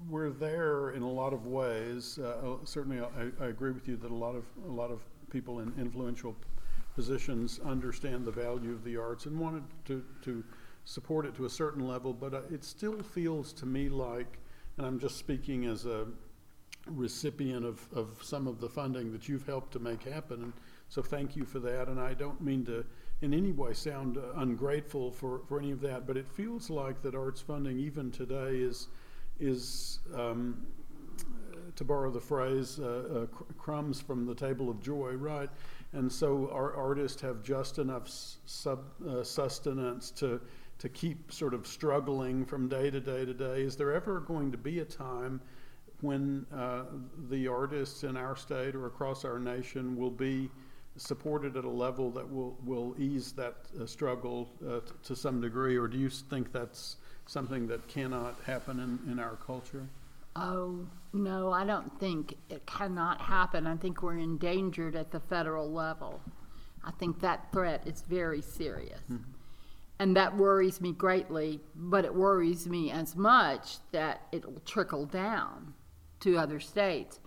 we're 0.08 0.30
there 0.30 0.90
in 0.90 1.02
a 1.02 1.10
lot 1.10 1.32
of 1.32 1.46
ways. 1.46 2.18
Uh, 2.18 2.56
certainly, 2.64 3.00
I, 3.00 3.44
I 3.44 3.48
agree 3.48 3.72
with 3.72 3.88
you 3.88 3.96
that 3.96 4.10
a 4.10 4.14
lot 4.14 4.34
of 4.34 4.44
a 4.66 4.72
lot 4.72 4.90
of 4.90 5.02
people 5.30 5.60
in 5.60 5.72
influential 5.78 6.34
positions 6.94 7.60
understand 7.64 8.24
the 8.24 8.32
value 8.32 8.72
of 8.72 8.82
the 8.84 8.96
arts 8.96 9.26
and 9.26 9.38
wanted 9.38 9.62
to 9.86 10.04
to 10.22 10.44
support 10.84 11.26
it 11.26 11.34
to 11.36 11.44
a 11.44 11.50
certain 11.50 11.86
level. 11.86 12.12
But 12.12 12.34
uh, 12.34 12.40
it 12.50 12.64
still 12.64 12.98
feels 13.02 13.52
to 13.54 13.66
me 13.66 13.88
like, 13.88 14.38
and 14.78 14.86
I'm 14.86 14.98
just 14.98 15.16
speaking 15.18 15.66
as 15.66 15.84
a 15.84 16.06
recipient 16.86 17.64
of, 17.64 17.86
of 17.92 18.18
some 18.22 18.46
of 18.46 18.60
the 18.60 18.68
funding 18.68 19.12
that 19.12 19.28
you've 19.28 19.46
helped 19.46 19.72
to 19.72 19.78
make 19.78 20.02
happen. 20.02 20.42
And 20.42 20.52
so 20.88 21.02
thank 21.02 21.36
you 21.36 21.44
for 21.44 21.58
that. 21.60 21.88
And 21.88 22.00
I 22.00 22.14
don't 22.14 22.40
mean 22.40 22.64
to 22.66 22.84
in 23.20 23.34
any 23.34 23.50
way 23.50 23.72
sound 23.72 24.18
ungrateful 24.36 25.10
for, 25.10 25.40
for 25.48 25.58
any 25.58 25.72
of 25.72 25.80
that, 25.80 26.06
but 26.06 26.16
it 26.16 26.28
feels 26.28 26.70
like 26.70 27.02
that 27.02 27.14
arts 27.14 27.40
funding 27.40 27.78
even 27.78 28.10
today 28.10 28.56
is 28.56 28.88
is 29.40 30.00
um, 30.14 30.66
to 31.76 31.84
borrow 31.84 32.10
the 32.10 32.20
phrase, 32.20 32.80
uh, 32.80 32.84
uh, 33.22 33.26
cr- 33.26 33.44
crumbs 33.56 34.00
from 34.00 34.26
the 34.26 34.34
table 34.34 34.68
of 34.68 34.80
joy, 34.80 35.12
right? 35.12 35.48
And 35.92 36.10
so 36.10 36.50
our 36.52 36.74
artists 36.74 37.20
have 37.22 37.42
just 37.44 37.78
enough 37.78 38.08
sub, 38.08 38.80
uh, 39.08 39.22
sustenance 39.22 40.10
to 40.12 40.40
to 40.78 40.88
keep 40.88 41.32
sort 41.32 41.54
of 41.54 41.66
struggling 41.66 42.44
from 42.44 42.68
day 42.68 42.88
to 42.88 43.00
day 43.00 43.24
to 43.24 43.34
day. 43.34 43.62
Is 43.62 43.76
there 43.76 43.92
ever 43.92 44.20
going 44.20 44.52
to 44.52 44.58
be 44.58 44.78
a 44.78 44.84
time 44.84 45.40
when 46.02 46.46
uh, 46.54 46.84
the 47.28 47.48
artists 47.48 48.04
in 48.04 48.16
our 48.16 48.36
state 48.36 48.76
or 48.76 48.86
across 48.86 49.24
our 49.24 49.40
nation 49.40 49.96
will 49.96 50.10
be 50.10 50.48
supported 50.98 51.56
at 51.56 51.64
a 51.64 51.70
level 51.70 52.10
that 52.10 52.30
will, 52.30 52.58
will 52.64 52.94
ease 52.98 53.32
that 53.32 53.54
uh, 53.80 53.86
struggle 53.86 54.50
uh, 54.66 54.80
t- 54.80 54.92
to 55.04 55.16
some 55.16 55.40
degree, 55.40 55.76
or 55.76 55.88
do 55.88 55.96
you 55.96 56.10
think 56.10 56.52
that's 56.52 56.96
something 57.26 57.66
that 57.68 57.86
cannot 57.88 58.36
happen 58.44 58.80
in, 58.80 59.12
in 59.12 59.18
our 59.18 59.36
culture? 59.36 59.88
oh 60.38 60.86
no, 61.12 61.50
I 61.50 61.64
don't 61.64 61.98
think 61.98 62.34
it 62.48 62.64
cannot 62.66 63.20
happen. 63.20 63.66
I 63.66 63.76
think 63.76 64.02
we're 64.02 64.18
endangered 64.18 64.94
at 64.94 65.10
the 65.10 65.20
federal 65.20 65.70
level. 65.70 66.20
I 66.84 66.90
think 66.92 67.20
that 67.20 67.50
threat 67.52 67.86
is 67.86 68.02
very 68.02 68.40
serious, 68.40 69.00
and 69.98 70.16
that 70.16 70.36
worries 70.36 70.80
me 70.80 70.92
greatly. 70.92 71.60
But 71.74 72.04
it 72.04 72.14
worries 72.14 72.66
me 72.66 72.90
as 72.90 73.16
much 73.16 73.78
that 73.90 74.22
it 74.32 74.44
will 74.44 74.60
trickle 74.60 75.06
down 75.06 75.74
to 76.20 76.36
other 76.36 76.60
states, 76.60 77.20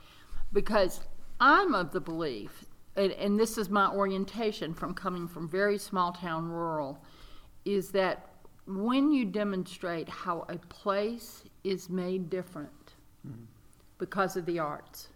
because 0.53 1.01
I'm 1.39 1.73
of 1.75 1.91
the 1.91 2.01
belief, 2.01 2.65
and, 2.95 3.12
and 3.13 3.39
this 3.39 3.58
is 3.58 3.69
my 3.69 3.88
orientation 3.89 4.73
from 4.73 4.93
coming 4.93 5.27
from 5.27 5.47
very 5.47 5.77
small 5.77 6.12
town 6.12 6.49
rural, 6.49 7.04
is 7.65 7.89
that 7.91 8.27
when 8.65 9.12
you 9.12 9.25
demonstrate 9.25 10.08
how 10.08 10.45
a 10.49 10.58
place 10.58 11.43
is 11.63 11.89
made 11.89 12.30
different 12.30 12.93
mm-hmm. 13.27 13.43
because 13.97 14.36
of 14.36 14.45
the 14.45 14.60
arts, 14.60 15.10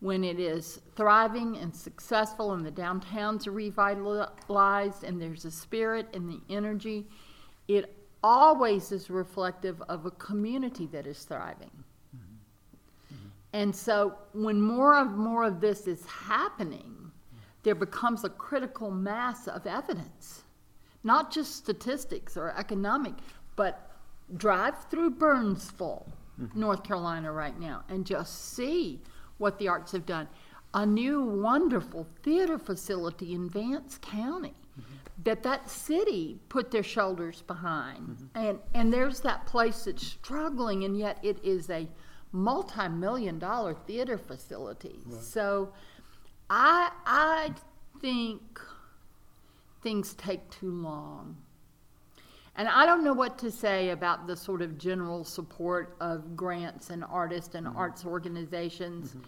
when 0.00 0.24
it 0.24 0.40
is 0.40 0.80
thriving 0.96 1.58
and 1.58 1.74
successful 1.74 2.52
and 2.52 2.64
the 2.64 2.72
downtowns 2.72 3.46
revitalized 3.46 5.04
and 5.04 5.20
there's 5.20 5.44
a 5.44 5.50
spirit 5.50 6.08
and 6.14 6.28
the 6.28 6.40
energy, 6.48 7.06
it 7.68 7.94
always 8.22 8.92
is 8.92 9.10
reflective 9.10 9.82
of 9.88 10.06
a 10.06 10.10
community 10.12 10.86
that 10.86 11.06
is 11.06 11.24
thriving. 11.24 11.79
And 13.52 13.74
so 13.74 14.14
when 14.32 14.60
more 14.60 14.96
of 14.96 15.16
more 15.16 15.44
of 15.44 15.60
this 15.60 15.86
is 15.86 16.04
happening, 16.06 17.10
there 17.62 17.74
becomes 17.74 18.24
a 18.24 18.28
critical 18.28 18.90
mass 18.90 19.48
of 19.48 19.66
evidence. 19.66 20.44
Not 21.02 21.32
just 21.32 21.56
statistics 21.56 22.36
or 22.36 22.54
economic, 22.56 23.14
but 23.56 23.90
drive 24.36 24.84
through 24.90 25.10
Burnsville, 25.10 26.06
mm-hmm. 26.40 26.60
North 26.60 26.84
Carolina 26.84 27.32
right 27.32 27.58
now 27.58 27.82
and 27.88 28.06
just 28.06 28.54
see 28.54 29.00
what 29.38 29.58
the 29.58 29.68
arts 29.68 29.92
have 29.92 30.06
done. 30.06 30.28
A 30.74 30.86
new 30.86 31.22
wonderful 31.22 32.06
theater 32.22 32.58
facility 32.58 33.34
in 33.34 33.48
Vance 33.48 33.98
County 34.00 34.54
mm-hmm. 34.78 34.94
that 35.24 35.42
that 35.42 35.68
city 35.68 36.38
put 36.48 36.70
their 36.70 36.82
shoulders 36.82 37.42
behind. 37.42 38.08
Mm-hmm. 38.08 38.38
And 38.38 38.58
and 38.74 38.92
there's 38.92 39.20
that 39.20 39.46
place 39.46 39.84
that's 39.84 40.06
struggling 40.06 40.84
and 40.84 40.96
yet 40.96 41.18
it 41.22 41.42
is 41.42 41.68
a 41.70 41.88
multi-million 42.32 43.38
dollar 43.38 43.74
theater 43.74 44.18
facility. 44.18 45.00
So 45.20 45.72
I 46.48 46.90
I 47.06 47.54
think 48.00 48.60
things 49.82 50.14
take 50.14 50.48
too 50.50 50.70
long. 50.70 51.36
And 52.56 52.68
I 52.68 52.84
don't 52.84 53.04
know 53.04 53.14
what 53.14 53.38
to 53.38 53.50
say 53.50 53.90
about 53.90 54.26
the 54.26 54.36
sort 54.36 54.60
of 54.60 54.76
general 54.76 55.24
support 55.24 55.96
of 56.00 56.36
grants 56.36 56.90
and 56.90 57.04
artists 57.04 57.54
and 57.54 57.66
mm-hmm. 57.66 57.76
arts 57.76 58.04
organizations, 58.04 59.10
mm-hmm. 59.10 59.20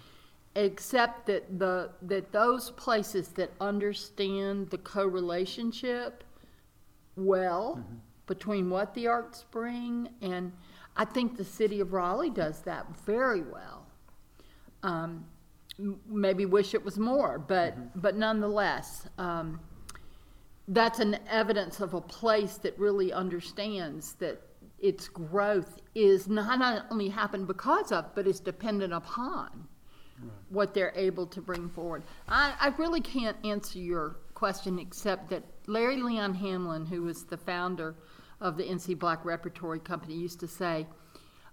except 0.57 1.27
that 1.27 1.59
the 1.59 1.91
that 2.03 2.33
those 2.33 2.71
places 2.73 3.29
that 3.29 3.51
understand 3.61 4.71
the 4.71 4.79
co-relationship 4.79 6.25
well 7.17 7.77
mm-hmm. 7.79 7.95
between 8.27 8.69
what 8.69 8.93
the 8.95 9.07
arts 9.07 9.45
bring, 9.51 10.09
and 10.21 10.53
I 10.97 11.05
think 11.05 11.37
the 11.37 11.45
city 11.45 11.81
of 11.81 11.93
Raleigh 11.93 12.31
does 12.31 12.61
that 12.63 12.87
very 13.07 13.43
well. 13.43 13.87
Um, 14.83 15.25
maybe 16.07 16.45
wish 16.45 16.75
it 16.75 16.85
was 16.85 16.99
more, 16.99 17.39
but 17.39 18.01
but 18.01 18.17
nonetheless, 18.17 19.09
um, 19.19 19.61
that's 20.69 20.99
an 20.99 21.19
evidence 21.29 21.81
of 21.81 21.95
a 21.95 22.01
place 22.01 22.57
that 22.59 22.79
really 22.79 23.13
understands 23.13 24.15
that 24.15 24.41
its 24.79 25.09
growth 25.09 25.81
is 25.95 26.29
not 26.29 26.87
only 26.91 27.09
happened 27.09 27.47
because 27.47 27.93
of, 27.93 28.15
but 28.15 28.27
is 28.27 28.41
dependent 28.41 28.93
upon 28.93 29.69
what 30.51 30.75
they're 30.75 30.93
able 30.95 31.27
to 31.27 31.41
bring 31.41 31.69
forward. 31.69 32.03
I, 32.29 32.55
I 32.61 32.69
really 32.79 33.01
can't 33.01 33.37
answer 33.45 33.79
your 33.79 34.17
question 34.35 34.79
except 34.79 35.31
that 35.31 35.43
Larry 35.67 35.97
Leon 36.03 36.35
Hamlin, 36.35 36.87
who 36.87 37.03
was 37.03 37.25
the 37.25 37.37
founder 37.37 37.95
of 38.43 38.57
the 38.59 38.65
NC 38.65 38.99
Black 38.99 39.25
Repertory 39.25 39.81
Company, 39.81 40.15
used 40.15 40.41
to 40.41 40.49
say, 40.49 40.87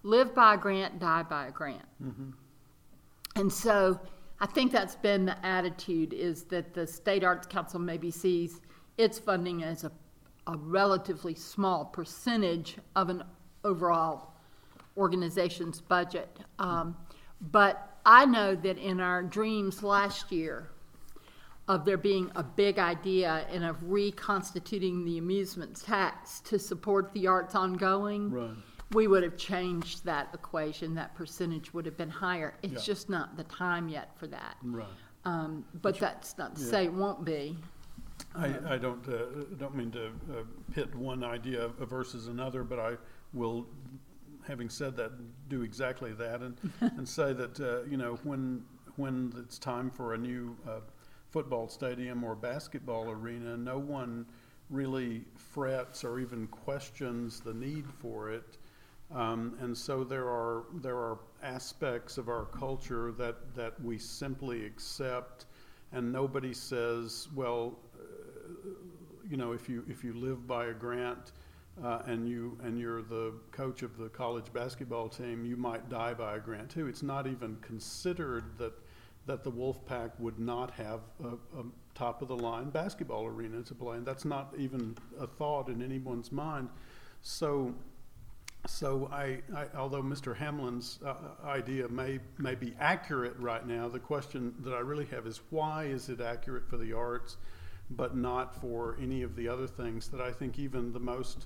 live 0.03 0.35
by 0.35 0.55
a 0.55 0.57
grant, 0.57 0.99
die 0.99 1.23
by 1.23 1.47
a 1.47 1.51
grant. 1.51 1.85
And 3.35 3.51
so 3.51 3.99
I 4.41 4.45
think 4.47 4.71
that's 4.71 4.95
been 4.95 5.25
the 5.25 5.45
attitude 5.45 6.13
is 6.13 6.43
that 6.45 6.73
the 6.73 6.85
State 6.87 7.23
Arts 7.23 7.47
Council 7.47 7.79
maybe 7.79 8.11
sees 8.11 8.61
its 8.97 9.19
funding 9.19 9.63
as 9.63 9.83
a, 9.83 9.91
a 10.47 10.57
relatively 10.57 11.35
small 11.35 11.85
percentage 11.85 12.77
of 12.95 13.09
an 13.09 13.23
overall 13.63 14.33
organization's 14.97 15.79
budget. 15.79 16.39
Um, 16.57 16.97
but 17.39 17.97
I 18.05 18.25
know 18.25 18.55
that 18.55 18.77
in 18.77 18.99
our 18.99 19.23
dreams 19.23 19.83
last 19.83 20.31
year 20.31 20.71
of 21.69 21.85
there 21.85 21.97
being 21.97 22.31
a 22.35 22.41
big 22.43 22.79
idea 22.79 23.45
and 23.51 23.63
of 23.63 23.77
reconstituting 23.83 25.05
the 25.05 25.19
amusement 25.19 25.79
tax 25.79 26.39
to 26.41 26.57
support 26.57 27.13
the 27.13 27.27
arts 27.27 27.53
ongoing, 27.53 28.31
Right. 28.31 28.55
we 28.93 29.07
would 29.07 29.21
have 29.21 29.37
changed 29.37 30.03
that 30.05 30.29
equation. 30.33 30.95
That 30.95 31.13
percentage 31.13 31.71
would 31.71 31.85
have 31.85 31.95
been 31.95 32.09
higher. 32.09 32.55
It's 32.63 32.73
Yeah. 32.87 32.93
just 32.93 33.07
not 33.07 33.37
the 33.37 33.43
time 33.43 33.87
yet 33.87 34.17
for 34.17 34.25
that. 34.27 34.57
Right. 34.63 34.87
Um, 35.25 35.63
but 35.83 35.99
that's 35.99 36.39
not 36.39 36.55
to 36.55 36.61
Yeah. 36.63 36.69
say 36.71 36.85
it 36.85 36.93
won't 36.93 37.23
be. 37.23 37.59
I, 38.33 38.73
I 38.73 38.77
don't, 38.79 39.07
uh, 39.07 39.43
don't 39.57 39.75
mean 39.75 39.91
to 39.91 40.07
uh, 40.07 40.43
pit 40.73 40.93
one 40.95 41.23
idea 41.23 41.67
versus 41.67 42.27
another, 42.27 42.63
but 42.63 42.79
I 42.79 42.97
will, 43.31 43.67
having 44.47 44.69
said 44.69 44.97
that, 44.97 45.11
do 45.49 45.61
exactly 45.61 46.13
that 46.13 46.41
and, 46.41 46.57
and 46.81 47.07
say 47.07 47.31
that, 47.33 47.59
uh, 47.59 47.83
you 47.83 47.97
know, 47.97 48.15
when, 48.23 48.65
when 48.95 49.33
it's 49.37 49.59
time 49.59 49.91
for 49.91 50.15
a 50.15 50.17
new 50.17 50.57
uh, 50.67 50.79
football 51.31 51.67
stadium 51.67 52.23
or 52.23 52.35
basketball 52.35 53.09
arena, 53.09 53.57
no 53.57 53.77
one 53.77 54.25
really 54.69 55.23
frets 55.35 56.03
or 56.03 56.19
even 56.19 56.47
questions 56.47 57.39
the 57.39 57.53
need 57.53 57.85
for 58.01 58.31
it. 58.31 58.57
Um, 59.13 59.57
and 59.59 59.75
so 59.75 60.03
there 60.03 60.27
are, 60.27 60.65
there 60.81 60.97
are 60.97 61.19
aspects 61.41 62.17
of 62.17 62.29
our 62.29 62.45
culture 62.45 63.11
that, 63.13 63.55
that 63.55 63.81
we 63.83 63.97
simply 63.97 64.65
accept 64.65 65.45
and 65.91 66.11
nobody 66.11 66.53
says, 66.53 67.27
well, 67.33 67.79
you 69.29 69.37
know, 69.37 69.51
if 69.53 69.69
you 69.69 69.83
if 69.87 70.03
you 70.03 70.13
live 70.13 70.47
by 70.47 70.65
a 70.65 70.73
grant 70.73 71.33
uh, 71.83 71.99
and 72.05 72.27
you 72.27 72.57
and 72.63 72.79
you're 72.79 73.01
the 73.01 73.33
coach 73.51 73.83
of 73.83 73.97
the 73.97 74.09
college 74.09 74.51
basketball 74.53 75.07
team, 75.07 75.45
you 75.45 75.55
might 75.55 75.89
die 75.89 76.13
by 76.13 76.35
a 76.35 76.39
grant 76.39 76.69
too. 76.69 76.87
It's 76.87 77.03
not 77.03 77.27
even 77.27 77.57
considered 77.61 78.57
that 78.57 78.73
that 79.29 79.43
the 79.43 79.51
Wolfpack 79.51 80.09
would 80.17 80.39
not 80.39 80.71
have 80.71 81.01
a, 81.23 81.59
a 81.59 81.63
top 81.93 82.23
of 82.23 82.29
the 82.29 82.35
line 82.35 82.71
basketball 82.71 83.27
arena 83.27 83.61
to 83.61 83.75
play, 83.75 83.97
and 83.97 84.05
that's 84.05 84.25
not 84.25 84.55
even 84.57 84.97
a 85.19 85.27
thought 85.27 85.69
in 85.69 85.81
anyone's 85.81 86.31
mind. 86.31 86.67
So. 87.21 87.73
So 88.67 89.09
I, 89.09 89.39
I, 89.55 89.67
although 89.77 90.01
Mr. 90.03 90.35
Hamlin's 90.35 90.99
uh, 91.05 91.15
idea 91.45 91.87
may 91.87 92.19
may 92.37 92.55
be 92.55 92.75
accurate 92.77 93.37
right 93.39 93.65
now, 93.65 93.87
the 93.87 93.99
question 93.99 94.53
that 94.65 94.73
I 94.73 94.79
really 94.79 95.05
have 95.05 95.25
is 95.25 95.39
why 95.49 95.85
is 95.85 96.09
it 96.09 96.19
accurate 96.19 96.67
for 96.67 96.75
the 96.75 96.91
arts, 96.91 97.37
but 97.89 98.17
not 98.17 98.53
for 98.59 98.97
any 99.01 99.21
of 99.21 99.37
the 99.37 99.47
other 99.47 99.65
things 99.65 100.09
that 100.09 100.19
I 100.19 100.33
think 100.33 100.59
even 100.59 100.91
the 100.91 100.99
most 100.99 101.45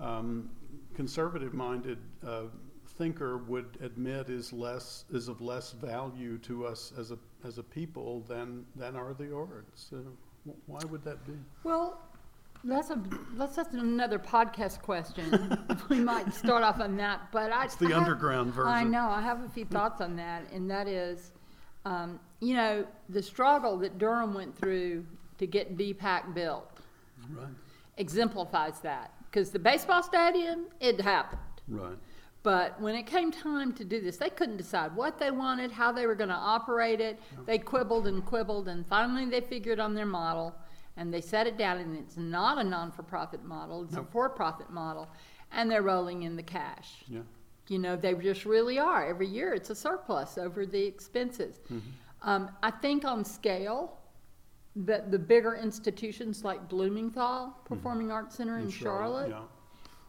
um, 0.00 0.48
conservative-minded 0.94 1.98
uh, 2.24 2.42
thinker 2.96 3.38
would 3.38 3.78
admit 3.82 4.28
is 4.30 4.52
less 4.52 5.04
is 5.12 5.28
of 5.28 5.40
less 5.40 5.72
value 5.72 6.38
to 6.38 6.66
us 6.66 6.92
as 6.98 7.10
a 7.10 7.18
as 7.44 7.58
a 7.58 7.62
people 7.62 8.20
than 8.28 8.64
than 8.76 8.96
are 8.96 9.14
the 9.14 9.34
arts. 9.34 9.86
So 9.90 9.98
why 10.66 10.80
would 10.90 11.04
that 11.04 11.24
be? 11.26 11.34
Well, 11.64 12.00
that's 12.64 12.90
a 12.90 13.00
that's, 13.34 13.56
that's 13.56 13.74
another 13.74 14.18
podcast 14.18 14.80
question. 14.82 15.58
we 15.88 16.00
might 16.00 16.32
start 16.34 16.62
off 16.62 16.80
on 16.80 16.96
that, 16.96 17.30
but 17.32 17.52
I, 17.52 17.64
It's 17.64 17.76
the 17.76 17.86
I 17.86 17.90
have- 17.90 17.98
underground 18.02 18.52
version. 18.52 18.72
I 18.72 18.82
know. 18.82 19.08
I 19.08 19.20
have 19.20 19.42
a 19.44 19.48
few 19.48 19.64
thoughts 19.64 20.00
on 20.00 20.16
that, 20.16 20.50
and 20.52 20.70
that 20.70 20.88
is, 20.88 21.32
um, 21.84 22.18
you 22.40 22.54
know, 22.54 22.86
the 23.08 23.22
struggle 23.22 23.76
that 23.78 23.98
Durham 23.98 24.34
went 24.34 24.56
through 24.56 25.04
to 25.38 25.46
get 25.46 25.76
DPAC 25.76 26.32
built 26.34 26.70
Right. 27.30 27.46
exemplifies 27.98 28.80
that. 28.80 29.12
Because 29.30 29.50
the 29.50 29.58
baseball 29.58 30.02
stadium, 30.02 30.66
it 30.80 31.00
happened. 31.00 31.40
Right. 31.68 31.98
But 32.46 32.80
when 32.80 32.94
it 32.94 33.06
came 33.08 33.32
time 33.32 33.72
to 33.72 33.84
do 33.84 34.00
this, 34.00 34.18
they 34.18 34.30
couldn't 34.30 34.56
decide 34.56 34.94
what 34.94 35.18
they 35.18 35.32
wanted, 35.32 35.72
how 35.72 35.90
they 35.90 36.06
were 36.06 36.14
going 36.14 36.28
to 36.28 36.36
operate 36.36 37.00
it. 37.00 37.18
They 37.44 37.58
quibbled 37.58 38.06
and 38.06 38.24
quibbled, 38.24 38.68
and 38.68 38.86
finally 38.86 39.24
they 39.24 39.40
figured 39.40 39.80
on 39.80 39.94
their 39.96 40.06
model, 40.06 40.54
and 40.96 41.12
they 41.12 41.20
set 41.20 41.48
it 41.48 41.58
down. 41.58 41.78
And 41.78 41.98
it's 41.98 42.16
not 42.16 42.58
a 42.58 42.62
non-for-profit 42.62 43.44
model; 43.44 43.82
it's 43.82 43.94
Nope. 43.94 44.06
a 44.08 44.12
for-profit 44.12 44.70
model, 44.70 45.08
and 45.50 45.68
they're 45.68 45.82
rolling 45.82 46.22
in 46.22 46.36
the 46.36 46.42
cash. 46.44 47.02
Yeah. 47.08 47.22
You 47.66 47.80
know, 47.80 47.96
they 47.96 48.14
just 48.14 48.44
really 48.44 48.78
are. 48.78 49.04
Every 49.04 49.26
year, 49.26 49.52
it's 49.52 49.70
a 49.70 49.74
surplus 49.74 50.38
over 50.38 50.64
the 50.64 50.86
expenses. 50.86 51.58
Um, 52.22 52.48
I 52.62 52.70
think 52.70 53.04
on 53.04 53.24
scale, 53.24 53.98
that 54.76 55.10
the 55.10 55.18
bigger 55.18 55.56
institutions 55.56 56.44
like 56.44 56.68
Blumenthal 56.68 57.56
Performing 57.64 58.12
Arts 58.12 58.36
Center 58.36 58.58
in, 58.58 58.70
Charlotte 58.70 59.30
Yeah. 59.30 59.40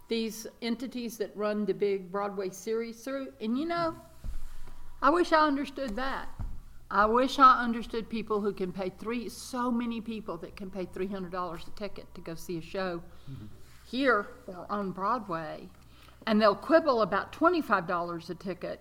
These 0.07 0.47
entities 0.61 1.17
that 1.17 1.35
run 1.35 1.65
the 1.65 1.73
big 1.73 2.11
Broadway 2.11 2.49
series 2.49 3.03
through. 3.03 3.33
And 3.41 3.57
you 3.57 3.65
know, 3.65 3.95
I 5.01 5.09
wish 5.09 5.31
I 5.33 5.45
understood 5.45 5.95
that. 5.95 6.29
I 6.89 7.05
wish 7.05 7.37
I 7.37 7.61
understood 7.61 8.09
people 8.09 8.39
who 8.39 8.53
can 8.53 8.71
pay 8.71 8.89
three, 8.89 9.27
so 9.27 9.69
many 9.69 9.99
people 9.99 10.37
that 10.37 10.55
can 10.55 10.69
pay 10.69 10.85
$300 10.85 11.67
a 11.67 11.71
ticket 11.71 12.13
to 12.15 12.21
go 12.21 12.33
see 12.33 12.57
a 12.59 12.61
show 12.61 13.01
mm-hmm. 13.29 13.45
here 13.85 14.27
or 14.47 14.65
on 14.69 14.91
Broadway. 14.91 15.67
And 16.25 16.41
they'll 16.41 16.55
quibble 16.55 17.01
about 17.01 17.33
$25 17.33 18.29
a 18.29 18.35
ticket 18.35 18.79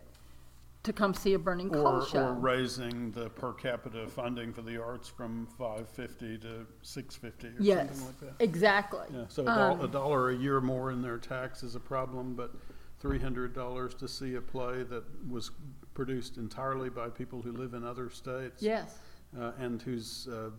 to 0.87 0.93
come 0.93 1.13
see 1.13 1.35
a 1.35 1.39
Burning 1.39 1.69
Coal 1.69 1.87
Or, 1.99 2.07
show. 2.07 2.29
or 2.29 2.33
raising 2.35 3.11
the 3.11 3.29
per 3.31 3.53
capita 3.53 4.07
funding 4.07 4.53
for 4.53 4.63
the 4.63 4.81
arts 4.81 5.09
from 5.09 5.47
five 5.59 5.89
fifty 5.89 6.39
to 6.39 6.65
six 6.83 7.17
fifty 7.17 7.49
or 7.49 7.55
yes, 7.59 7.89
something 7.99 8.07
like 8.07 8.39
that. 8.39 8.45
exactly. 8.45 9.07
Yeah, 9.13 9.25
so 9.29 9.45
a, 9.47 9.51
Um, 9.51 9.81
a 9.81 9.89
dollar 9.89 10.31
a 10.31 10.37
year 10.37 10.61
more 10.61 10.91
in 10.93 11.03
their 11.03 11.19
tax 11.19 11.63
is 11.63 11.75
a 11.75 11.81
problem, 11.81 12.35
but 12.35 12.53
three 13.01 13.19
hundred 13.19 13.53
dollars 13.53 13.95
to 13.95 14.07
see 14.09 14.37
a 14.37 14.41
play 14.41 14.85
that 14.85 15.05
was 15.29 15.51
produced 15.93 16.37
entirely 16.39 16.89
by 16.89 17.09
people 17.09 17.43
who 17.43 17.53
live 17.53 17.75
in 17.75 17.85
other 17.85 18.09
states. 18.09 18.63
Yes. 18.63 19.01
Uh, 19.37 19.51
and 19.59 19.83
whose 19.83 20.29
uh, 20.29 20.51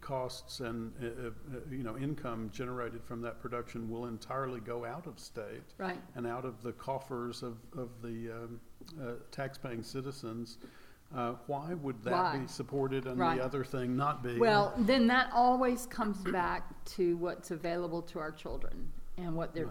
costs 0.00 0.58
and 0.58 0.92
uh, 1.00 1.06
uh, 1.28 1.60
you 1.70 1.84
know 1.84 1.96
income 1.96 2.50
generated 2.52 3.02
from 3.04 3.20
that 3.22 3.40
production 3.40 3.88
will 3.88 4.06
entirely 4.06 4.58
go 4.58 4.84
out 4.84 5.06
of 5.06 5.20
state 5.20 5.62
Right. 5.78 6.00
and 6.16 6.26
out 6.26 6.44
of 6.44 6.60
the 6.62 6.72
coffers 6.72 7.44
of, 7.44 7.58
of 7.76 7.90
the 8.02 8.28
um, 8.32 8.60
uh, 9.00 9.12
taxpaying 9.32 9.84
citizens. 9.84 10.58
Uh, 11.14 11.32
why 11.46 11.72
would 11.74 12.02
that 12.04 12.12
Why? 12.12 12.38
be 12.38 12.46
supported 12.46 13.06
and 13.06 13.18
Right. 13.18 13.38
the 13.38 13.44
other 13.44 13.64
thing 13.64 13.96
not 13.96 14.22
be? 14.22 14.38
Well, 14.38 14.74
then 14.76 15.06
that 15.06 15.30
always 15.32 15.86
comes 15.86 16.18
back 16.24 16.84
to 16.96 17.16
what's 17.16 17.50
available 17.50 18.02
to 18.02 18.18
our 18.18 18.30
children 18.30 18.92
and 19.16 19.34
what 19.34 19.54
they're 19.54 19.66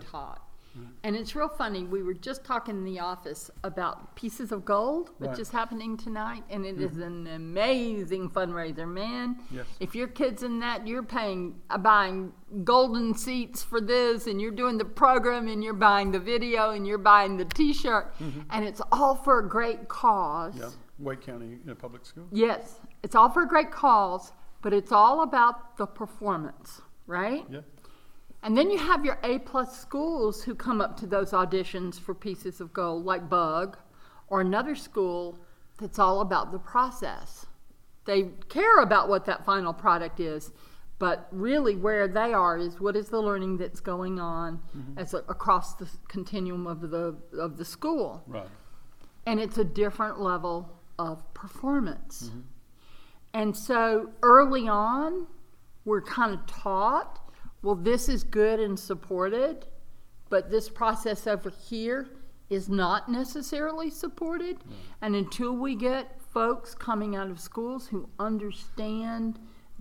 Right. 0.78 0.88
And 1.04 1.16
it's 1.16 1.36
real 1.36 1.50
funny. 1.50 1.84
We 1.86 2.04
were 2.04 2.14
just 2.14 2.44
talking 2.44 2.76
in 2.78 2.84
the 2.84 3.00
office 3.00 3.50
about 3.64 4.16
Pieces 4.16 4.52
of 4.52 4.64
Gold, 4.66 5.10
which 5.18 5.28
Right. 5.28 5.34
Mm-hmm. 5.34 5.42
is 5.42 5.50
happening 5.50 5.98
tonight, 5.98 6.44
and 6.50 6.66
it 6.66 6.80
is 6.80 6.98
an 6.98 7.28
amazing 7.28 8.30
fundraiser, 8.30 8.88
man. 8.88 9.38
Yes. 9.52 9.66
If 9.80 9.96
your 9.96 10.08
kid's 10.08 10.44
in 10.44 10.60
that, 10.60 10.88
you're 10.88 11.04
paying, 11.04 11.60
uh, 11.70 11.78
buying 11.78 12.34
golden 12.64 13.14
seats 13.16 13.64
for 13.64 13.82
this, 13.82 14.28
and 14.28 14.40
you're 14.42 14.52
doing 14.52 14.78
the 14.78 14.86
program, 14.86 15.48
and 15.48 15.64
you're 15.64 15.74
buying 15.74 16.12
the 16.12 16.20
video, 16.20 16.72
and 16.72 16.86
you're 16.88 16.98
buying 16.98 17.38
the 17.38 17.46
T-shirt, 17.46 18.14
and 18.52 18.66
it's 18.66 18.82
all 18.92 19.16
for 19.16 19.40
a 19.40 19.48
great 19.48 19.88
cause. 19.88 20.54
Mm-hmm. 20.54 20.64
yeah, 20.64 20.70
Wake 21.00 21.22
County 21.22 21.58
uh, 21.70 21.74
Public 21.76 22.06
School. 22.06 22.28
Yes, 22.32 22.80
it's 23.04 23.16
all 23.16 23.30
for 23.30 23.44
a 23.44 23.48
great 23.48 23.72
cause, 23.72 24.32
but 24.62 24.74
it's 24.74 24.92
all 24.92 25.22
about 25.22 25.78
the 25.78 25.86
performance, 25.86 26.82
right? 27.06 27.46
Yeah. 27.50 27.62
And 28.48 28.58
then 28.58 28.72
you 28.72 28.78
have 28.78 29.04
your 29.04 29.20
A 29.24 29.40
plus 29.40 29.78
schools 29.78 30.42
who 30.42 30.56
come 30.56 30.80
up 30.80 30.96
to 31.02 31.06
those 31.06 31.32
auditions 31.32 32.00
for 32.00 32.16
pieces 32.16 32.62
of 32.62 32.72
gold, 32.72 33.04
like 33.04 33.28
Bugg, 33.28 33.78
or 34.30 34.40
another 34.40 34.74
school 34.74 35.38
that's 35.78 36.00
all 36.00 36.22
about 36.22 36.54
the 36.54 36.60
process. 36.60 37.46
They 38.06 38.30
care 38.48 38.78
about 38.78 39.10
what 39.10 39.26
that 39.26 39.44
final 39.44 39.74
product 39.74 40.22
is, 40.22 40.52
But 41.00 41.28
really, 41.32 41.76
where 41.76 42.08
they 42.08 42.34
are 42.34 42.58
is 42.58 42.80
what 42.80 42.96
is 42.96 43.10
the 43.10 43.22
learning 43.22 43.58
that's 43.58 43.80
going 43.80 44.20
on 44.20 44.60
mm-hmm. 44.76 44.98
as 44.98 45.14
a, 45.14 45.18
across 45.30 45.76
the 45.76 45.88
continuum 46.08 46.66
of 46.66 46.90
the 46.90 47.16
of 47.38 47.58
the 47.58 47.66
school, 47.66 48.24
Right. 48.26 48.48
and 49.26 49.40
it's 49.40 49.60
a 49.60 49.64
different 49.64 50.20
level 50.20 50.80
of 50.98 51.32
performance. 51.36 52.30
Mm-hmm. 52.30 52.40
And 53.34 53.56
so 53.56 54.10
early 54.24 54.68
on, 54.68 55.28
we're 55.86 56.02
kind 56.02 56.34
of 56.34 56.48
taught, 56.48 57.20
well, 57.62 57.76
this 57.76 58.08
is 58.10 58.24
good 58.24 58.60
and 58.60 58.80
supported, 58.80 59.66
but 60.30 60.50
this 60.50 60.70
process 60.70 61.28
over 61.28 61.50
here 61.50 62.08
is 62.50 62.70
not 62.70 63.10
necessarily 63.10 63.90
supported. 63.90 64.60
Mm. 64.60 64.74
And 65.02 65.16
until 65.16 65.54
we 65.54 65.76
get 65.76 66.22
folks 66.22 66.74
coming 66.74 67.16
out 67.16 67.30
of 67.30 67.40
schools 67.40 67.88
who 67.88 68.10
understand 68.20 69.40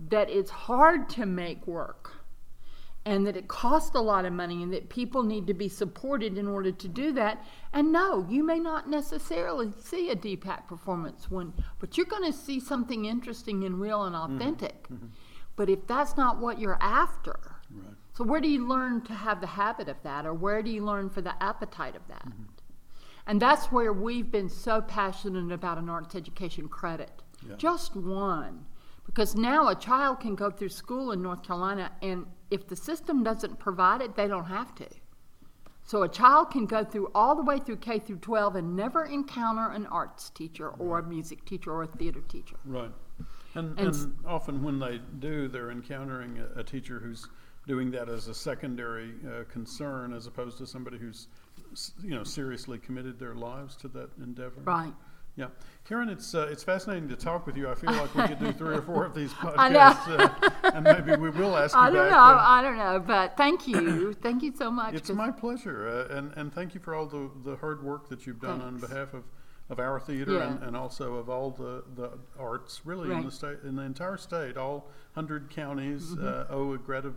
that 0.09 0.29
it's 0.29 0.51
hard 0.51 1.09
to 1.09 1.25
make 1.25 1.65
work 1.65 2.13
and 3.05 3.25
that 3.25 3.37
it 3.37 3.47
costs 3.47 3.95
a 3.95 4.01
lot 4.01 4.25
of 4.25 4.33
money 4.33 4.61
and 4.61 4.73
that 4.73 4.89
people 4.89 5.23
need 5.23 5.47
to 5.47 5.53
be 5.53 5.69
supported 5.69 6.37
in 6.37 6.45
order 6.45 6.73
to 6.73 6.87
do 6.89 7.13
that. 7.13 7.41
And 7.71 7.93
no, 7.93 8.25
you 8.29 8.43
may 8.43 8.59
not 8.59 8.89
necessarily 8.89 9.71
see 9.81 10.09
a 10.09 10.15
DPAC 10.15 10.67
performance 10.67 11.31
when, 11.31 11.53
but 11.79 11.95
you're 11.95 12.05
going 12.05 12.29
to 12.29 12.37
see 12.37 12.59
something 12.59 13.05
interesting 13.05 13.63
and 13.63 13.79
real 13.79 14.03
and 14.03 14.13
mm-hmm. 14.13 14.35
authentic. 14.35 14.89
Mm-hmm. 14.89 15.05
But 15.57 15.69
if 15.69 15.85
that's 15.85 16.15
not 16.15 16.37
what 16.37 16.59
you're 16.59 16.81
after, 16.81 17.57
Right. 17.69 17.95
so 18.13 18.23
where 18.23 18.39
do 18.39 18.47
you 18.47 18.65
learn 18.65 19.01
to 19.01 19.13
have 19.13 19.41
the 19.41 19.47
habit 19.47 19.89
of 19.89 20.01
that, 20.03 20.25
or 20.25 20.33
where 20.33 20.63
do 20.63 20.69
you 20.69 20.85
learn 20.85 21.09
for 21.09 21.21
the 21.21 21.41
appetite 21.43 21.95
of 21.97 22.07
that? 22.07 22.25
Mm-hmm. 22.25 22.43
And 23.25 23.41
that's 23.41 23.65
where 23.73 23.91
we've 23.91 24.31
been 24.31 24.47
so 24.47 24.81
passionate 24.81 25.51
about 25.51 25.77
an 25.77 25.89
arts 25.89 26.15
education 26.15 26.69
credit. 26.69 27.11
Yeah. 27.45 27.55
Just 27.57 27.95
one. 27.95 28.65
Because 29.05 29.35
now 29.35 29.67
a 29.67 29.75
child 29.75 30.21
can 30.21 30.35
go 30.35 30.49
through 30.49 30.69
school 30.69 31.11
in 31.11 31.21
North 31.21 31.43
Carolina, 31.43 31.91
and 32.01 32.27
if 32.51 32.67
the 32.67 32.75
system 32.75 33.23
doesn't 33.23 33.59
provide 33.59 34.01
it, 34.01 34.15
they 34.15 34.27
don't 34.27 34.45
have 34.45 34.73
to. 34.75 34.87
So 35.83 36.03
a 36.03 36.09
child 36.09 36.51
can 36.51 36.65
go 36.65 36.83
through 36.83 37.11
all 37.15 37.35
the 37.35 37.41
way 37.41 37.59
through 37.59 37.77
K 37.77 37.99
through 37.99 38.17
12 38.17 38.57
and 38.57 38.75
never 38.75 39.05
encounter 39.05 39.69
an 39.71 39.85
arts 39.87 40.29
teacher 40.29 40.69
or 40.69 40.99
a 40.99 41.03
music 41.03 41.45
teacher 41.45 41.71
or 41.71 41.83
a 41.83 41.87
theater 41.87 42.21
teacher. 42.21 42.57
Right. 42.65 42.91
And, 43.57 43.77
And 43.79 43.93
and, 43.95 44.15
often 44.25 44.63
when 44.63 44.79
they 44.79 44.99
do, 45.19 45.47
they're 45.47 45.71
encountering 45.71 46.39
a, 46.55 46.59
a 46.59 46.63
teacher 46.63 46.99
who's 46.99 47.27
doing 47.65 47.91
that 47.91 48.07
as 48.09 48.27
a 48.27 48.33
secondary 48.33 49.11
uh, 49.27 49.43
concern 49.51 50.13
as 50.13 50.25
opposed 50.27 50.57
to 50.59 50.65
somebody 50.67 50.97
who's, 50.97 51.27
you 52.01 52.11
know, 52.11 52.23
seriously 52.23 52.77
committed 52.77 53.19
their 53.19 53.35
lives 53.35 53.75
to 53.77 53.87
that 53.89 54.09
endeavor. 54.23 54.61
Right. 54.63 54.93
Yeah. 55.35 55.47
Karen, 55.87 56.09
it's, 56.09 56.33
uh, 56.33 56.47
it's 56.49 56.63
fascinating 56.63 57.07
to 57.09 57.15
talk 57.15 57.45
with 57.45 57.55
you. 57.57 57.69
I 57.69 57.75
feel 57.75 57.91
like 57.91 58.15
we 58.15 58.23
could 58.27 58.39
do 58.39 58.51
three 58.53 58.75
or 58.75 58.81
four 58.81 59.05
of 59.05 59.13
these 59.13 59.31
podcasts. 59.33 60.07
Uh, 60.07 60.49
and 60.73 60.83
maybe 60.83 61.15
we 61.15 61.29
will 61.29 61.55
ask 61.55 61.75
you 61.75 61.81
I 61.81 61.89
don't 61.91 62.05
back. 62.09 62.11
know. 62.11 62.17
uh, 62.17 62.43
I 62.47 62.61
don't 62.63 62.77
know. 62.77 62.99
But 63.05 63.37
thank 63.37 63.67
you. 63.67 64.13
thank 64.23 64.41
you 64.41 64.53
so 64.55 64.71
much. 64.71 64.95
it's 64.95 65.11
my 65.11 65.29
pleasure, 65.29 65.87
uh, 66.09 66.17
and 66.17 66.33
and 66.37 66.51
thank 66.51 66.73
you 66.73 66.79
for 66.79 66.95
all 66.95 67.05
the, 67.05 67.29
the 67.45 67.55
hard 67.57 67.83
work 67.83 68.09
that 68.09 68.25
you've 68.25 68.41
done 68.41 68.61
on 68.61 68.77
behalf 68.79 69.13
of, 69.13 69.25
of 69.69 69.79
our 69.79 69.99
theater 69.99 70.39
and, 70.41 70.59
Yeah. 70.61 70.67
and 70.67 70.77
also 70.77 71.15
of 71.15 71.29
all 71.29 71.51
the, 71.51 71.83
the 71.95 72.11
arts 72.39 72.81
really 72.85 73.11
in 73.13 73.25
the 73.25 73.31
state 73.31 73.57
in 73.65 73.75
the 73.75 73.81
entire 73.83 74.17
state. 74.17 74.55
All 74.57 74.87
hundred 75.13 75.49
counties 75.49 76.11
Mm-hmm. 76.11 76.27
uh, 76.53 76.55
owe 76.55 76.73
a, 76.73 76.77
grat- 76.77 77.05
a, 77.05 77.13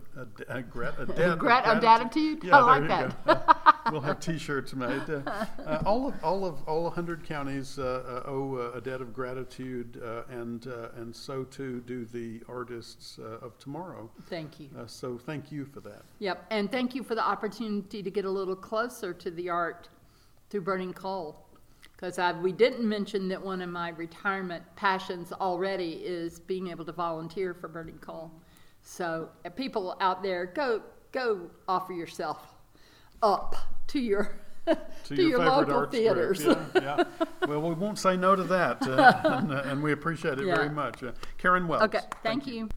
a, 0.48 0.62
grat- 0.62 0.94
a 0.98 1.06
debt 1.06 1.30
of 1.30 1.38
Grat- 1.38 1.64
of 1.66 1.80
gratitude? 1.80 2.42
Yeah, 2.42 2.56
I 2.58 2.78
like 2.78 2.88
go. 2.88 3.40
we'll 3.92 4.00
have 4.00 4.18
T-shirts 4.20 4.74
made. 4.74 5.02
Uh, 5.08 5.20
uh, 5.64 5.82
all 5.86 6.08
of 6.08 6.14
all 6.24 6.44
of 6.44 6.62
all 6.66 6.90
hundred 6.90 7.22
counties 7.24 7.78
uh, 7.78 8.22
uh, 8.26 8.28
owe 8.28 8.56
uh, 8.74 8.78
a 8.78 8.80
debt 8.80 9.00
of 9.00 9.12
gratitude, 9.14 10.00
uh, 10.04 10.22
and 10.30 10.66
uh, 10.66 10.88
and 10.96 11.14
so 11.14 11.44
too 11.44 11.80
do 11.86 12.04
the 12.06 12.40
artists 12.48 13.18
uh, 13.20 13.44
of 13.46 13.56
tomorrow. 13.58 14.10
Thank 14.28 14.58
you. 14.58 14.70
Uh, 14.76 14.86
so 14.86 15.18
thank 15.18 15.52
you 15.52 15.66
for 15.66 15.80
that. 15.80 16.02
Yep, 16.18 16.46
and 16.50 16.70
thank 16.72 16.94
you 16.96 17.04
for 17.04 17.14
the 17.14 17.24
opportunity 17.24 18.02
to 18.02 18.10
get 18.10 18.24
a 18.24 18.30
little 18.30 18.56
closer 18.56 19.12
to 19.14 19.30
the 19.30 19.50
art 19.50 19.88
through 20.48 20.62
Burning 20.62 20.92
Coal. 20.94 21.46
Because 22.00 22.18
we 22.40 22.52
didn't 22.52 22.88
mention 22.88 23.28
that 23.28 23.42
one 23.42 23.60
of 23.60 23.68
my 23.68 23.90
retirement 23.90 24.64
passions 24.74 25.32
already 25.32 26.00
is 26.02 26.38
being 26.38 26.68
able 26.68 26.84
to 26.86 26.92
volunteer 26.92 27.52
for 27.52 27.68
Burning 27.68 27.98
Coal. 27.98 28.32
So 28.82 29.28
uh, 29.44 29.50
people 29.50 29.96
out 30.00 30.22
there, 30.22 30.46
go 30.46 30.80
go 31.12 31.50
offer 31.68 31.92
yourself 31.92 32.54
up 33.22 33.54
to 33.88 34.00
your 34.00 34.34
to, 34.66 34.78
to, 35.04 35.22
your, 35.22 35.38
favorite 35.40 35.68
local 35.68 35.86
theaters. 35.86 36.42
Yeah, 36.42 36.64
yeah. 36.74 37.04
Well, 37.46 37.60
we 37.62 37.74
won't 37.74 37.98
say 37.98 38.16
no 38.16 38.36
to 38.36 38.44
that, 38.44 38.86
uh, 38.86 39.20
and, 39.24 39.52
uh, 39.52 39.62
and 39.64 39.82
we 39.82 39.92
appreciate 39.92 40.38
it 40.38 40.46
Yeah. 40.46 40.56
very 40.56 40.70
much. 40.70 41.02
Uh, 41.02 41.12
Karen 41.36 41.66
Wells. 41.66 41.82
okay, 41.82 42.00
thank 42.22 42.46
you. 42.46 42.68